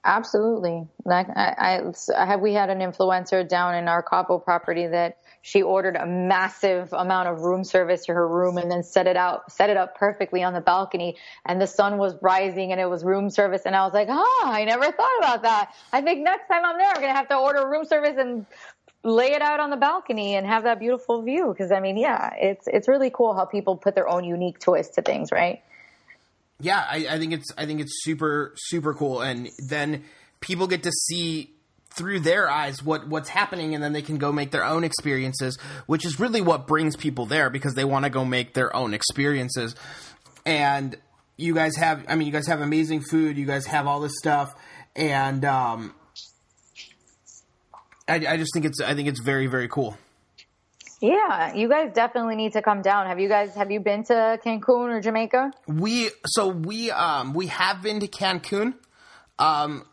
[0.07, 0.87] Absolutely.
[1.07, 1.81] Like I,
[2.15, 6.05] I, have, we had an influencer down in our Cabo property that she ordered a
[6.05, 9.79] massive amount of room service to her room and then set it out, set it
[9.79, 11.17] up perfectly on the balcony.
[11.47, 13.63] And the sun was rising and it was room service.
[13.65, 15.75] And I was like, ah, oh, I never thought about that.
[15.91, 18.45] I think next time I'm there, I'm going to have to order room service and
[19.05, 21.55] lay it out on the balcony and have that beautiful view.
[21.57, 24.95] Because I mean, yeah, it's it's really cool how people put their own unique twist
[24.95, 25.63] to things, right?
[26.61, 30.05] Yeah, I, I think it's I think it's super super cool, and then
[30.41, 31.51] people get to see
[31.91, 35.59] through their eyes what what's happening, and then they can go make their own experiences,
[35.87, 38.95] which is really what brings people there because they want to go make their own
[38.95, 39.77] experiences.
[40.47, 40.97] And
[41.37, 43.37] you guys have, I mean, you guys have amazing food.
[43.37, 44.55] You guys have all this stuff,
[44.95, 45.95] and um,
[48.09, 49.97] I, I just think it's I think it's very very cool.
[51.01, 53.07] Yeah, you guys definitely need to come down.
[53.07, 55.53] Have you guys have you been to Cancun or Jamaica?
[55.67, 58.75] We so we um we have been to Cancun.
[59.39, 59.85] Um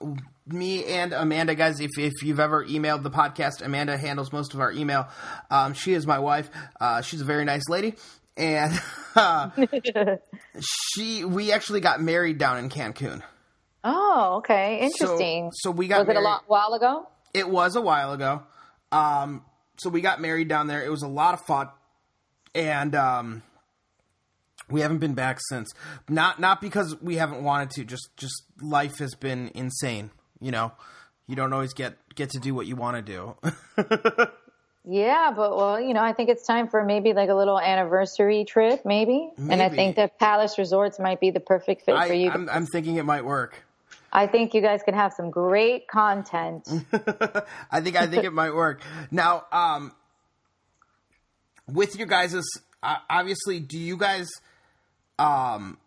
[0.47, 4.60] me and Amanda guys if if you've ever emailed the podcast, Amanda handles most of
[4.60, 5.08] our email.
[5.50, 6.50] Um she is my wife.
[6.80, 7.95] Uh she's a very nice lady
[8.38, 8.80] and
[9.15, 9.50] uh,
[10.60, 13.21] she we actually got married down in Cancun.
[13.84, 14.80] Oh, okay.
[14.82, 15.52] Interesting.
[15.54, 16.17] So, so we got Was married.
[16.19, 17.08] it a lot while ago?
[17.34, 18.44] It was a while ago.
[18.91, 19.44] Um,
[19.78, 20.84] so we got married down there.
[20.84, 21.70] It was a lot of fun,
[22.54, 23.44] and um,
[24.70, 25.74] we haven't been back since.
[26.10, 27.86] Not not because we haven't wanted to.
[27.86, 30.12] Just just life has been insane.
[30.39, 30.74] You know,
[31.28, 33.36] you don't always get get to do what you want to do.
[34.86, 38.46] yeah, but well, you know, I think it's time for maybe like a little anniversary
[38.46, 39.30] trip, maybe.
[39.38, 39.54] maybe.
[39.54, 42.30] And I think that Palace Resorts might be the perfect fit I, for you.
[42.30, 43.63] I'm, I'm thinking it might work.
[44.12, 46.67] I think you guys can have some great content.
[47.71, 48.82] I think I think it might work.
[49.10, 49.93] Now, um,
[51.67, 52.36] with your guys'
[52.84, 54.30] uh, obviously, do you guys,
[55.19, 55.78] um,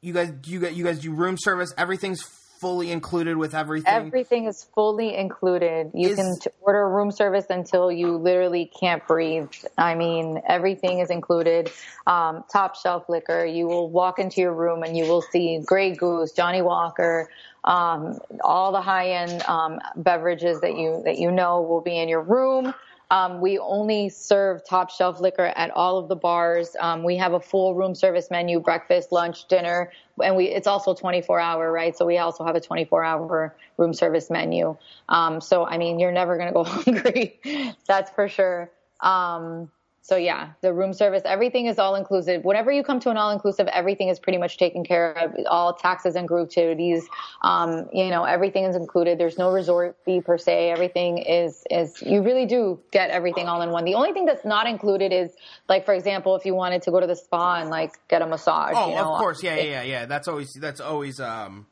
[0.00, 1.72] you guys, do you, you guys do room service?
[1.76, 2.22] Everything's
[2.58, 3.92] fully included with everything?
[3.94, 5.90] Everything is fully included.
[5.94, 9.50] You is, can order room service until you literally can't breathe.
[9.76, 11.70] I mean, everything is included.
[12.06, 13.44] Um, top shelf liquor.
[13.44, 17.28] You will walk into your room and you will see Grey Goose, Johnnie Walker,
[17.64, 22.08] um, all the high end um, beverages that you that you know will be in
[22.08, 22.74] your room.
[23.10, 26.76] Um, we only serve top shelf liquor at all of the bars.
[26.78, 29.92] Um, we have a full room service menu, breakfast, lunch, dinner,
[30.22, 31.96] and we it's also 24 hour, right?
[31.96, 34.76] So we also have a 24 hour room service menu.
[35.08, 37.40] Um, so I mean, you're never going to go hungry,
[37.86, 38.70] that's for sure.
[39.00, 39.70] Um,
[40.08, 42.42] so yeah, the room service, everything is all inclusive.
[42.42, 45.34] Whenever you come to an all inclusive, everything is pretty much taken care of.
[45.44, 47.06] All taxes and gratuities,
[47.42, 49.18] um, you know, everything is included.
[49.18, 50.70] There's no resort fee per se.
[50.70, 53.84] Everything is is you really do get everything all in one.
[53.84, 55.30] The only thing that's not included is
[55.68, 58.26] like, for example, if you wanted to go to the spa and like get a
[58.26, 58.76] massage.
[58.78, 60.06] Oh, you know, of course, yeah, yeah, yeah, yeah.
[60.06, 61.66] That's always that's always um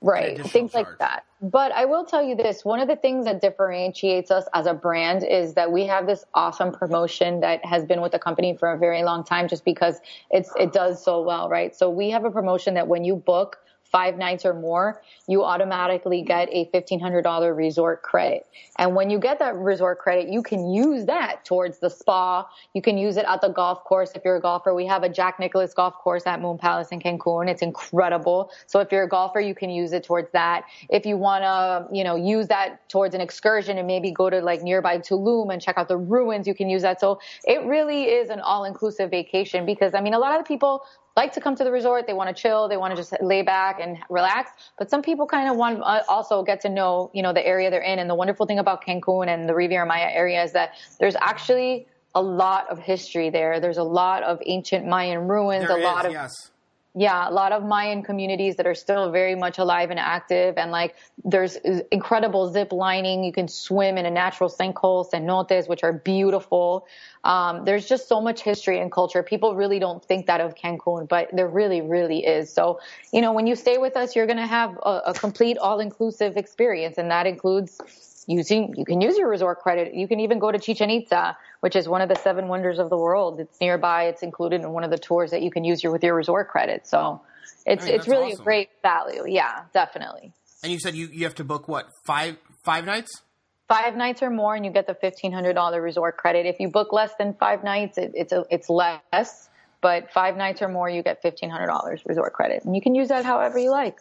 [0.00, 0.86] right things charge.
[0.86, 4.44] like that but i will tell you this one of the things that differentiates us
[4.54, 8.18] as a brand is that we have this awesome promotion that has been with the
[8.18, 11.90] company for a very long time just because it's it does so well right so
[11.90, 13.58] we have a promotion that when you book
[13.90, 18.46] five nights or more, you automatically get a $1,500 resort credit.
[18.76, 22.46] And when you get that resort credit, you can use that towards the spa.
[22.74, 24.74] You can use it at the golf course if you're a golfer.
[24.74, 27.48] We have a Jack Nicklaus golf course at Moon Palace in Cancun.
[27.48, 28.50] It's incredible.
[28.66, 30.64] So if you're a golfer, you can use it towards that.
[30.90, 34.40] If you want to, you know, use that towards an excursion and maybe go to
[34.40, 37.00] like nearby Tulum and check out the ruins, you can use that.
[37.00, 40.82] So it really is an all-inclusive vacation because I mean, a lot of the people
[41.18, 42.06] like to come to the resort.
[42.06, 42.68] They want to chill.
[42.68, 44.52] They want to just lay back and relax.
[44.78, 47.70] But some people kind of want uh, also get to know, you know, the area
[47.70, 47.98] they're in.
[47.98, 50.68] And the wonderful thing about Cancun and the Riviera Maya area is that
[51.00, 53.58] there's actually a lot of history there.
[53.58, 56.50] There's a lot of ancient Mayan ruins, there a is, lot of yes
[56.98, 60.58] Yeah, a lot of Mayan communities that are still very much alive and active.
[60.58, 61.54] And like there's
[61.92, 63.22] incredible zip lining.
[63.22, 66.88] You can swim in a natural sinkhole, cenotes, which are beautiful.
[67.22, 69.22] Um, there's just so much history and culture.
[69.22, 72.52] People really don't think that of Cancun, but there really, really is.
[72.52, 72.80] So,
[73.12, 75.78] you know, when you stay with us, you're going to have a, a complete all
[75.78, 76.98] inclusive experience.
[76.98, 77.80] And that includes
[78.28, 79.94] using, you can use your resort credit.
[79.94, 82.90] You can even go to Chichen Itza, which is one of the seven wonders of
[82.90, 83.40] the world.
[83.40, 84.04] It's nearby.
[84.04, 86.48] It's included in one of the tours that you can use your, with your resort
[86.48, 86.86] credit.
[86.86, 87.22] So
[87.66, 88.42] it's, mean, it's really awesome.
[88.42, 89.24] a great value.
[89.26, 90.32] Yeah, definitely.
[90.62, 93.22] And you said you, you have to book what, five, five nights?
[93.68, 96.46] Five nights or more, and you get the fifteen hundred dollar resort credit.
[96.46, 99.50] If you book less than five nights, it, it's a, it's less.
[99.82, 102.94] But five nights or more, you get fifteen hundred dollars resort credit, and you can
[102.94, 103.98] use that however you like.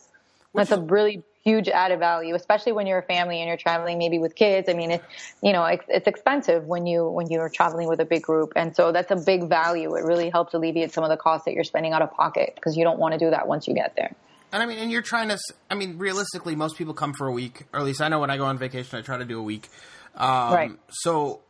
[0.53, 3.97] Which That's a really huge added value, especially when you're a family and you're traveling
[3.97, 4.67] maybe with kids.
[4.67, 5.03] I mean, it,
[5.41, 8.75] you know, it's, it's expensive when you when you're traveling with a big group, and
[8.75, 9.95] so that's a big value.
[9.95, 12.75] It really helps alleviate some of the costs that you're spending out of pocket because
[12.75, 14.13] you don't want to do that once you get there.
[14.51, 15.37] And I mean, and you're trying to.
[15.69, 18.29] I mean, realistically, most people come for a week, or at least I know when
[18.29, 19.69] I go on vacation, I try to do a week.
[20.15, 20.71] Um, right.
[20.89, 21.41] So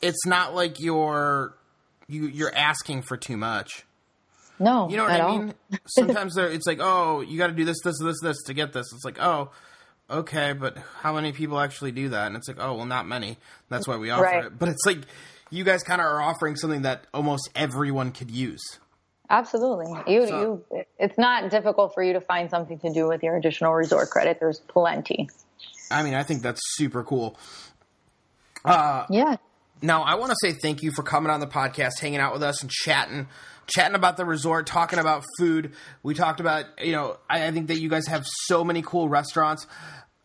[0.00, 1.56] it's not like you're
[2.06, 3.84] you you're asking for too much.
[4.58, 5.54] No, you know what I mean.
[5.86, 8.86] Sometimes it's like, oh, you got to do this, this, this, this to get this.
[8.92, 9.50] It's like, oh,
[10.10, 12.28] okay, but how many people actually do that?
[12.28, 13.38] And it's like, oh, well, not many.
[13.68, 14.44] That's why we offer right.
[14.44, 14.58] it.
[14.58, 15.00] But it's like
[15.50, 18.62] you guys kind of are offering something that almost everyone could use.
[19.30, 19.86] Absolutely.
[20.06, 23.36] You, so, you, it's not difficult for you to find something to do with your
[23.36, 24.38] additional resort credit.
[24.38, 25.28] There's plenty.
[25.90, 27.38] I mean, I think that's super cool.
[28.64, 29.36] Uh, yeah.
[29.82, 32.42] Now, I want to say thank you for coming on the podcast, hanging out with
[32.42, 33.26] us, and chatting
[33.66, 35.72] chatting about the resort, talking about food.
[36.02, 39.08] We talked about, you know, I, I think that you guys have so many cool
[39.08, 39.66] restaurants.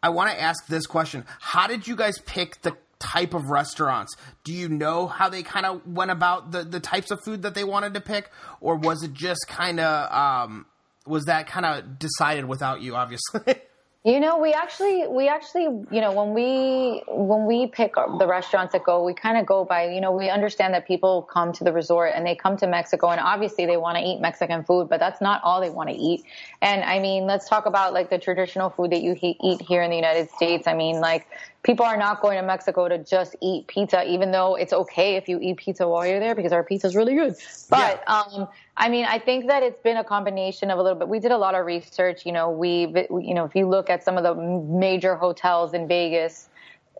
[0.01, 4.15] I want to ask this question How did you guys pick the type of restaurants?
[4.43, 7.55] Do you know how they kind of went about the, the types of food that
[7.55, 8.29] they wanted to pick?
[8.61, 10.65] Or was it just kind of, um,
[11.05, 13.41] was that kind of decided without you, obviously?
[14.05, 18.71] You know, we actually, we actually, you know, when we, when we pick the restaurants
[18.71, 21.65] that go, we kind of go by, you know, we understand that people come to
[21.65, 24.87] the resort and they come to Mexico and obviously they want to eat Mexican food,
[24.87, 26.23] but that's not all they want to eat.
[26.61, 29.89] And I mean, let's talk about like the traditional food that you eat here in
[29.89, 30.65] the United States.
[30.65, 31.27] I mean, like
[31.63, 35.27] people are not going to Mexico to just eat pizza, even though it's okay if
[35.27, 37.35] you eat pizza while you're there because our pizza is really good.
[37.69, 38.21] But, yeah.
[38.21, 38.47] um,
[38.79, 41.09] I mean, I think that it's been a combination of a little bit.
[41.09, 42.25] We did a lot of research.
[42.25, 45.85] You know, we, you know, if you look at some of the major hotels in
[45.85, 46.47] Vegas,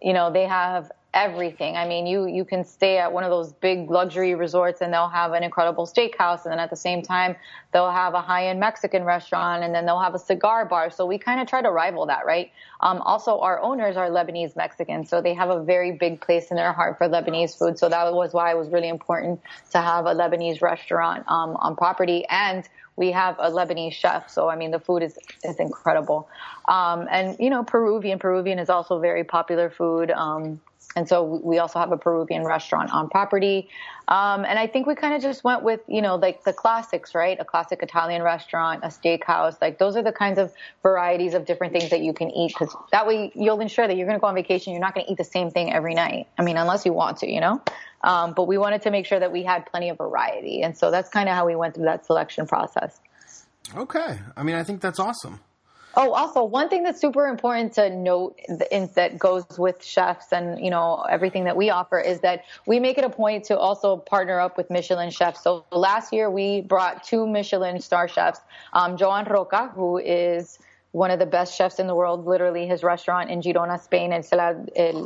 [0.02, 1.76] you know, they have everything.
[1.76, 5.10] I mean, you you can stay at one of those big luxury resorts and they'll
[5.10, 7.36] have an incredible steakhouse, and then at the same time
[7.72, 10.89] they'll have a high end Mexican restaurant, and then they'll have a cigar bar.
[10.89, 12.51] So we kind of try to rival that, right?
[12.82, 16.57] Um, also, our owners are Lebanese Mexican, so they have a very big place in
[16.57, 17.80] their heart for Lebanese food.
[17.80, 19.41] So that was why it was really important
[19.72, 24.30] to have a Lebanese restaurant um, on property and we have a Lebanese chef.
[24.30, 26.28] So, I mean, the food is, is incredible.
[26.68, 30.12] Um, and, you know, Peruvian, Peruvian is also very popular food.
[30.12, 30.60] Um,
[30.96, 33.70] and so we also have a Peruvian restaurant on property.
[34.08, 37.14] Um, and I think we kind of just went with, you know, like the classics,
[37.14, 37.38] right?
[37.40, 39.62] A classic Italian restaurant, a steakhouse.
[39.62, 42.76] Like those are the kinds of varieties of different things that you can eat because
[42.92, 44.74] that way you'll ensure that you're going to go on vacation.
[44.74, 46.28] You're not going to eat the same thing every night.
[46.40, 47.62] I mean, unless you want to, you know?
[48.04, 50.64] Um, but we wanted to make sure that we had plenty of variety.
[50.64, 53.00] And so that's kind of how we went through that selection process.
[53.76, 54.18] Okay.
[54.36, 55.40] I mean, I think that's awesome.
[55.96, 60.70] Oh, also one thing that's super important to note that goes with chefs and you
[60.70, 64.40] know everything that we offer is that we make it a point to also partner
[64.40, 65.42] up with Michelin chefs.
[65.42, 68.42] So last year we brought two Michelin star chefs,
[68.74, 70.60] um, Joan Roca, who is
[70.92, 72.26] one of the best chefs in the world.
[72.26, 74.24] Literally, his restaurant in Girona, Spain, El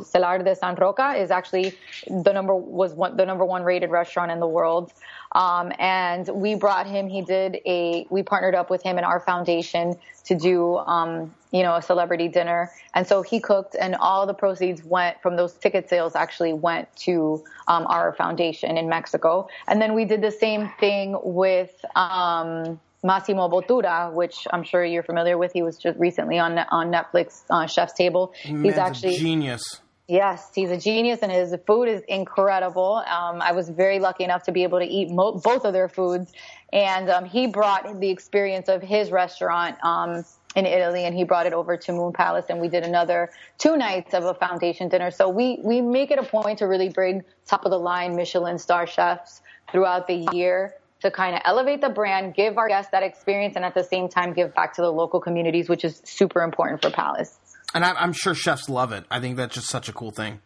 [0.04, 1.74] Celler de Can Roca is actually
[2.08, 4.92] the number was one, the number one rated restaurant in the world.
[5.34, 7.08] Um, and we brought him.
[7.08, 8.06] He did a.
[8.10, 12.28] We partnered up with him and our foundation to do, um, you know, a celebrity
[12.28, 12.70] dinner.
[12.94, 16.94] And so he cooked, and all the proceeds went from those ticket sales actually went
[16.96, 19.48] to um, our foundation in Mexico.
[19.66, 21.72] And then we did the same thing with.
[21.96, 25.52] Um, Massimo Bottura, which I'm sure you're familiar with.
[25.52, 28.32] He was just recently on on Netflix uh, Chef's Table.
[28.46, 29.82] Man's he's actually genius.
[30.06, 33.02] Yes, he's a genius, and his food is incredible.
[33.06, 35.88] Um, I was very lucky enough to be able to eat mo- both of their
[35.88, 36.30] foods,
[36.74, 40.22] and um, he brought the experience of his restaurant um,
[40.56, 43.78] in Italy, and he brought it over to Moon Palace, and we did another two
[43.78, 45.10] nights of a foundation dinner.
[45.10, 48.58] So we we make it a point to really bring top of the line Michelin
[48.58, 49.40] star chefs
[49.72, 53.64] throughout the year to kind of elevate the brand, give our guests that experience, and
[53.64, 56.90] at the same time give back to the local communities, which is super important for
[56.90, 57.43] Palace.
[57.74, 59.04] And I'm sure chefs love it.
[59.10, 60.40] I think that's just such a cool thing.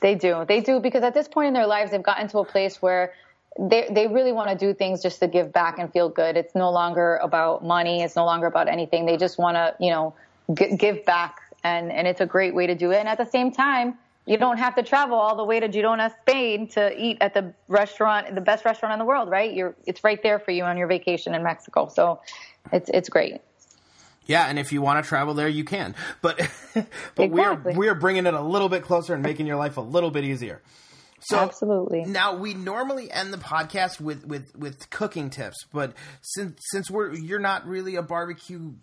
[0.00, 0.44] They do.
[0.46, 3.14] They do because at this point in their lives, they've gotten to a place where
[3.58, 6.36] they they really want to do things just to give back and feel good.
[6.36, 8.02] It's no longer about money.
[8.02, 9.06] It's no longer about anything.
[9.06, 10.14] They just want to, you know,
[10.52, 12.96] g- give back, and and it's a great way to do it.
[12.96, 13.96] And at the same time,
[14.26, 17.54] you don't have to travel all the way to Girona, Spain, to eat at the
[17.68, 19.54] restaurant, the best restaurant in the world, right?
[19.54, 21.86] You're it's right there for you on your vacation in Mexico.
[21.86, 22.20] So,
[22.72, 23.40] it's it's great.
[24.26, 25.94] Yeah, and if you want to travel there, you can.
[26.22, 26.38] But
[26.74, 26.86] but
[27.18, 27.74] exactly.
[27.74, 30.24] we're we're bringing it a little bit closer and making your life a little bit
[30.24, 30.62] easier.
[31.20, 32.04] So Absolutely.
[32.04, 37.14] Now we normally end the podcast with, with, with cooking tips, but since since we're
[37.14, 38.74] you're not really a barbecue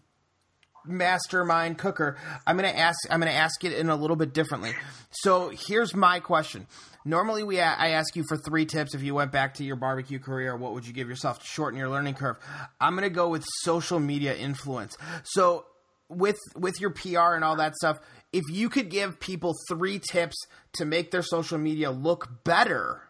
[0.86, 4.74] mastermind cooker, I'm gonna ask I'm gonna ask it in a little bit differently.
[5.12, 6.68] So here's my question.
[7.04, 8.94] Normally, we I ask you for three tips.
[8.94, 11.80] If you went back to your barbecue career, what would you give yourself to shorten
[11.80, 12.38] your learning curve?
[12.80, 14.98] I'm gonna go with social media influence.
[15.24, 15.66] So
[16.10, 18.00] with with your PR and all that stuff,
[18.32, 20.36] if you could give people three tips
[20.74, 23.02] to make their social media look better,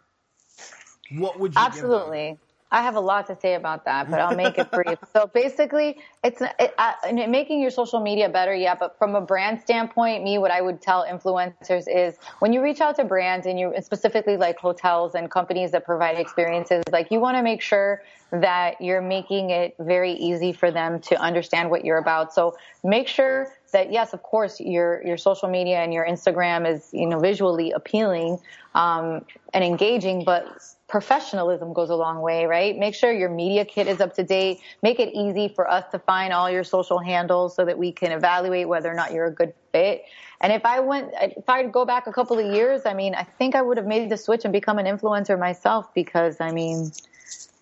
[1.11, 2.39] what would you Absolutely.
[2.71, 4.97] I have a lot to say about that, but I'll make it brief.
[5.11, 8.75] so basically, it's it, uh, making your social media better, yeah.
[8.75, 12.79] But from a brand standpoint, me, what I would tell influencers is when you reach
[12.79, 17.19] out to brands and you specifically like hotels and companies that provide experiences, like you
[17.19, 21.83] want to make sure that you're making it very easy for them to understand what
[21.83, 22.33] you're about.
[22.33, 26.89] So make sure that yes, of course, your your social media and your Instagram is
[26.93, 28.39] you know visually appealing
[28.75, 30.45] um, and engaging, but
[30.91, 32.77] professionalism goes a long way, right?
[32.77, 34.59] Make sure your media kit is up to date.
[34.83, 38.11] Make it easy for us to find all your social handles so that we can
[38.11, 40.03] evaluate whether or not you're a good fit.
[40.41, 43.23] And if I went, if I'd go back a couple of years, I mean, I
[43.23, 46.91] think I would have made the switch and become an influencer myself because I mean,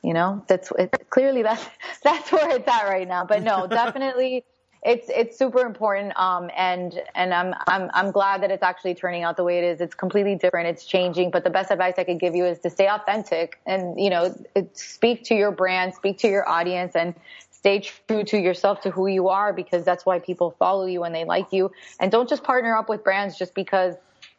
[0.03, 1.63] you know, that's it, clearly that's
[2.03, 3.25] that's where it's at right now.
[3.25, 4.43] But no, definitely
[4.84, 9.23] it's it's super important um, and and I'm I'm I'm glad that it's actually turning
[9.23, 9.82] out the way it is.
[9.82, 10.67] It's completely different.
[10.67, 13.99] It's changing, but the best advice I could give you is to stay authentic and
[13.99, 14.34] you know
[14.73, 17.13] speak to your brand, speak to your audience, and
[17.51, 21.13] stay true to yourself, to who you are, because that's why people follow you and
[21.13, 21.71] they like you.
[21.99, 23.95] And don't just partner up with brands just because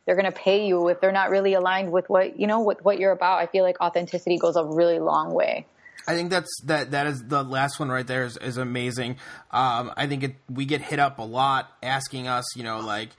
[0.07, 2.83] they're going to pay you if they're not really aligned with what you know with
[2.83, 3.41] what you're about.
[3.41, 5.67] I feel like authenticity goes a really long way.
[6.11, 6.91] I think that's that.
[6.91, 9.13] That is the last one right there is, is amazing.
[9.53, 13.11] Um, I think it, we get hit up a lot asking us, you know, like,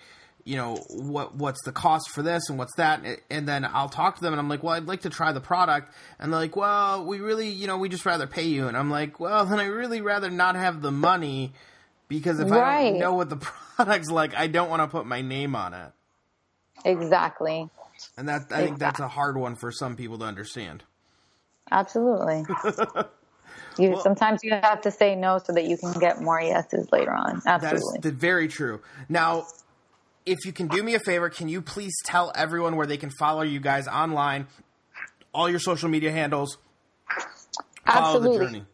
[0.44, 4.16] you know, what what's the cost for this and what's that, and then I'll talk
[4.16, 6.58] to them and I'm like, well, I'd like to try the product, and they're like,
[6.58, 9.62] well, we really, you know, we just rather pay you, and I'm like, well, then
[9.62, 11.54] I really rather not have the money
[12.10, 12.88] because if right.
[12.88, 13.38] I don't know what the
[13.78, 15.92] product's like, I don't want to put my name on it.
[16.84, 17.70] Exactly.
[18.18, 18.66] And that I exactly.
[18.66, 20.84] think that's a hard one for some people to understand.
[21.72, 22.46] Absolutely.
[23.78, 26.88] you well, sometimes you have to say no so that you can get more yeses
[26.92, 27.42] later on.
[27.46, 28.00] Absolutely.
[28.02, 28.82] That is very true.
[29.08, 29.46] Now,
[30.26, 33.10] if you can do me a favor, can you please tell everyone where they can
[33.10, 34.48] follow you guys online,
[35.34, 36.58] all your social media handles,
[37.86, 38.66] Absolutely.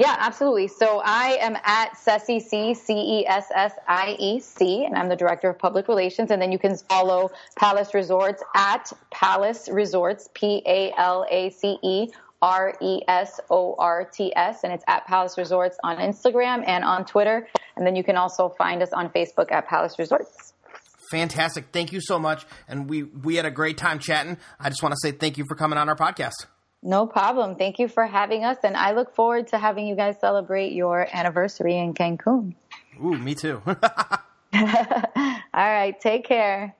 [0.00, 0.68] Yeah, absolutely.
[0.68, 5.10] So I am at Cessy C C E S S I E C, and I'm
[5.10, 6.30] the director of public relations.
[6.30, 11.76] And then you can follow Palace Resorts at Palace Resorts, P A L A C
[11.82, 12.08] E
[12.40, 16.82] R E S O R T S, and it's at Palace Resorts on Instagram and
[16.82, 17.46] on Twitter.
[17.76, 20.54] And then you can also find us on Facebook at Palace Resorts.
[21.10, 21.66] Fantastic.
[21.72, 22.46] Thank you so much.
[22.68, 24.38] And we, we had a great time chatting.
[24.58, 26.46] I just want to say thank you for coming on our podcast.
[26.82, 27.56] No problem.
[27.56, 28.58] Thank you for having us.
[28.64, 32.54] And I look forward to having you guys celebrate your anniversary in Cancun.
[33.02, 33.60] Ooh, me too.
[34.54, 35.94] All right.
[36.00, 36.74] Take care.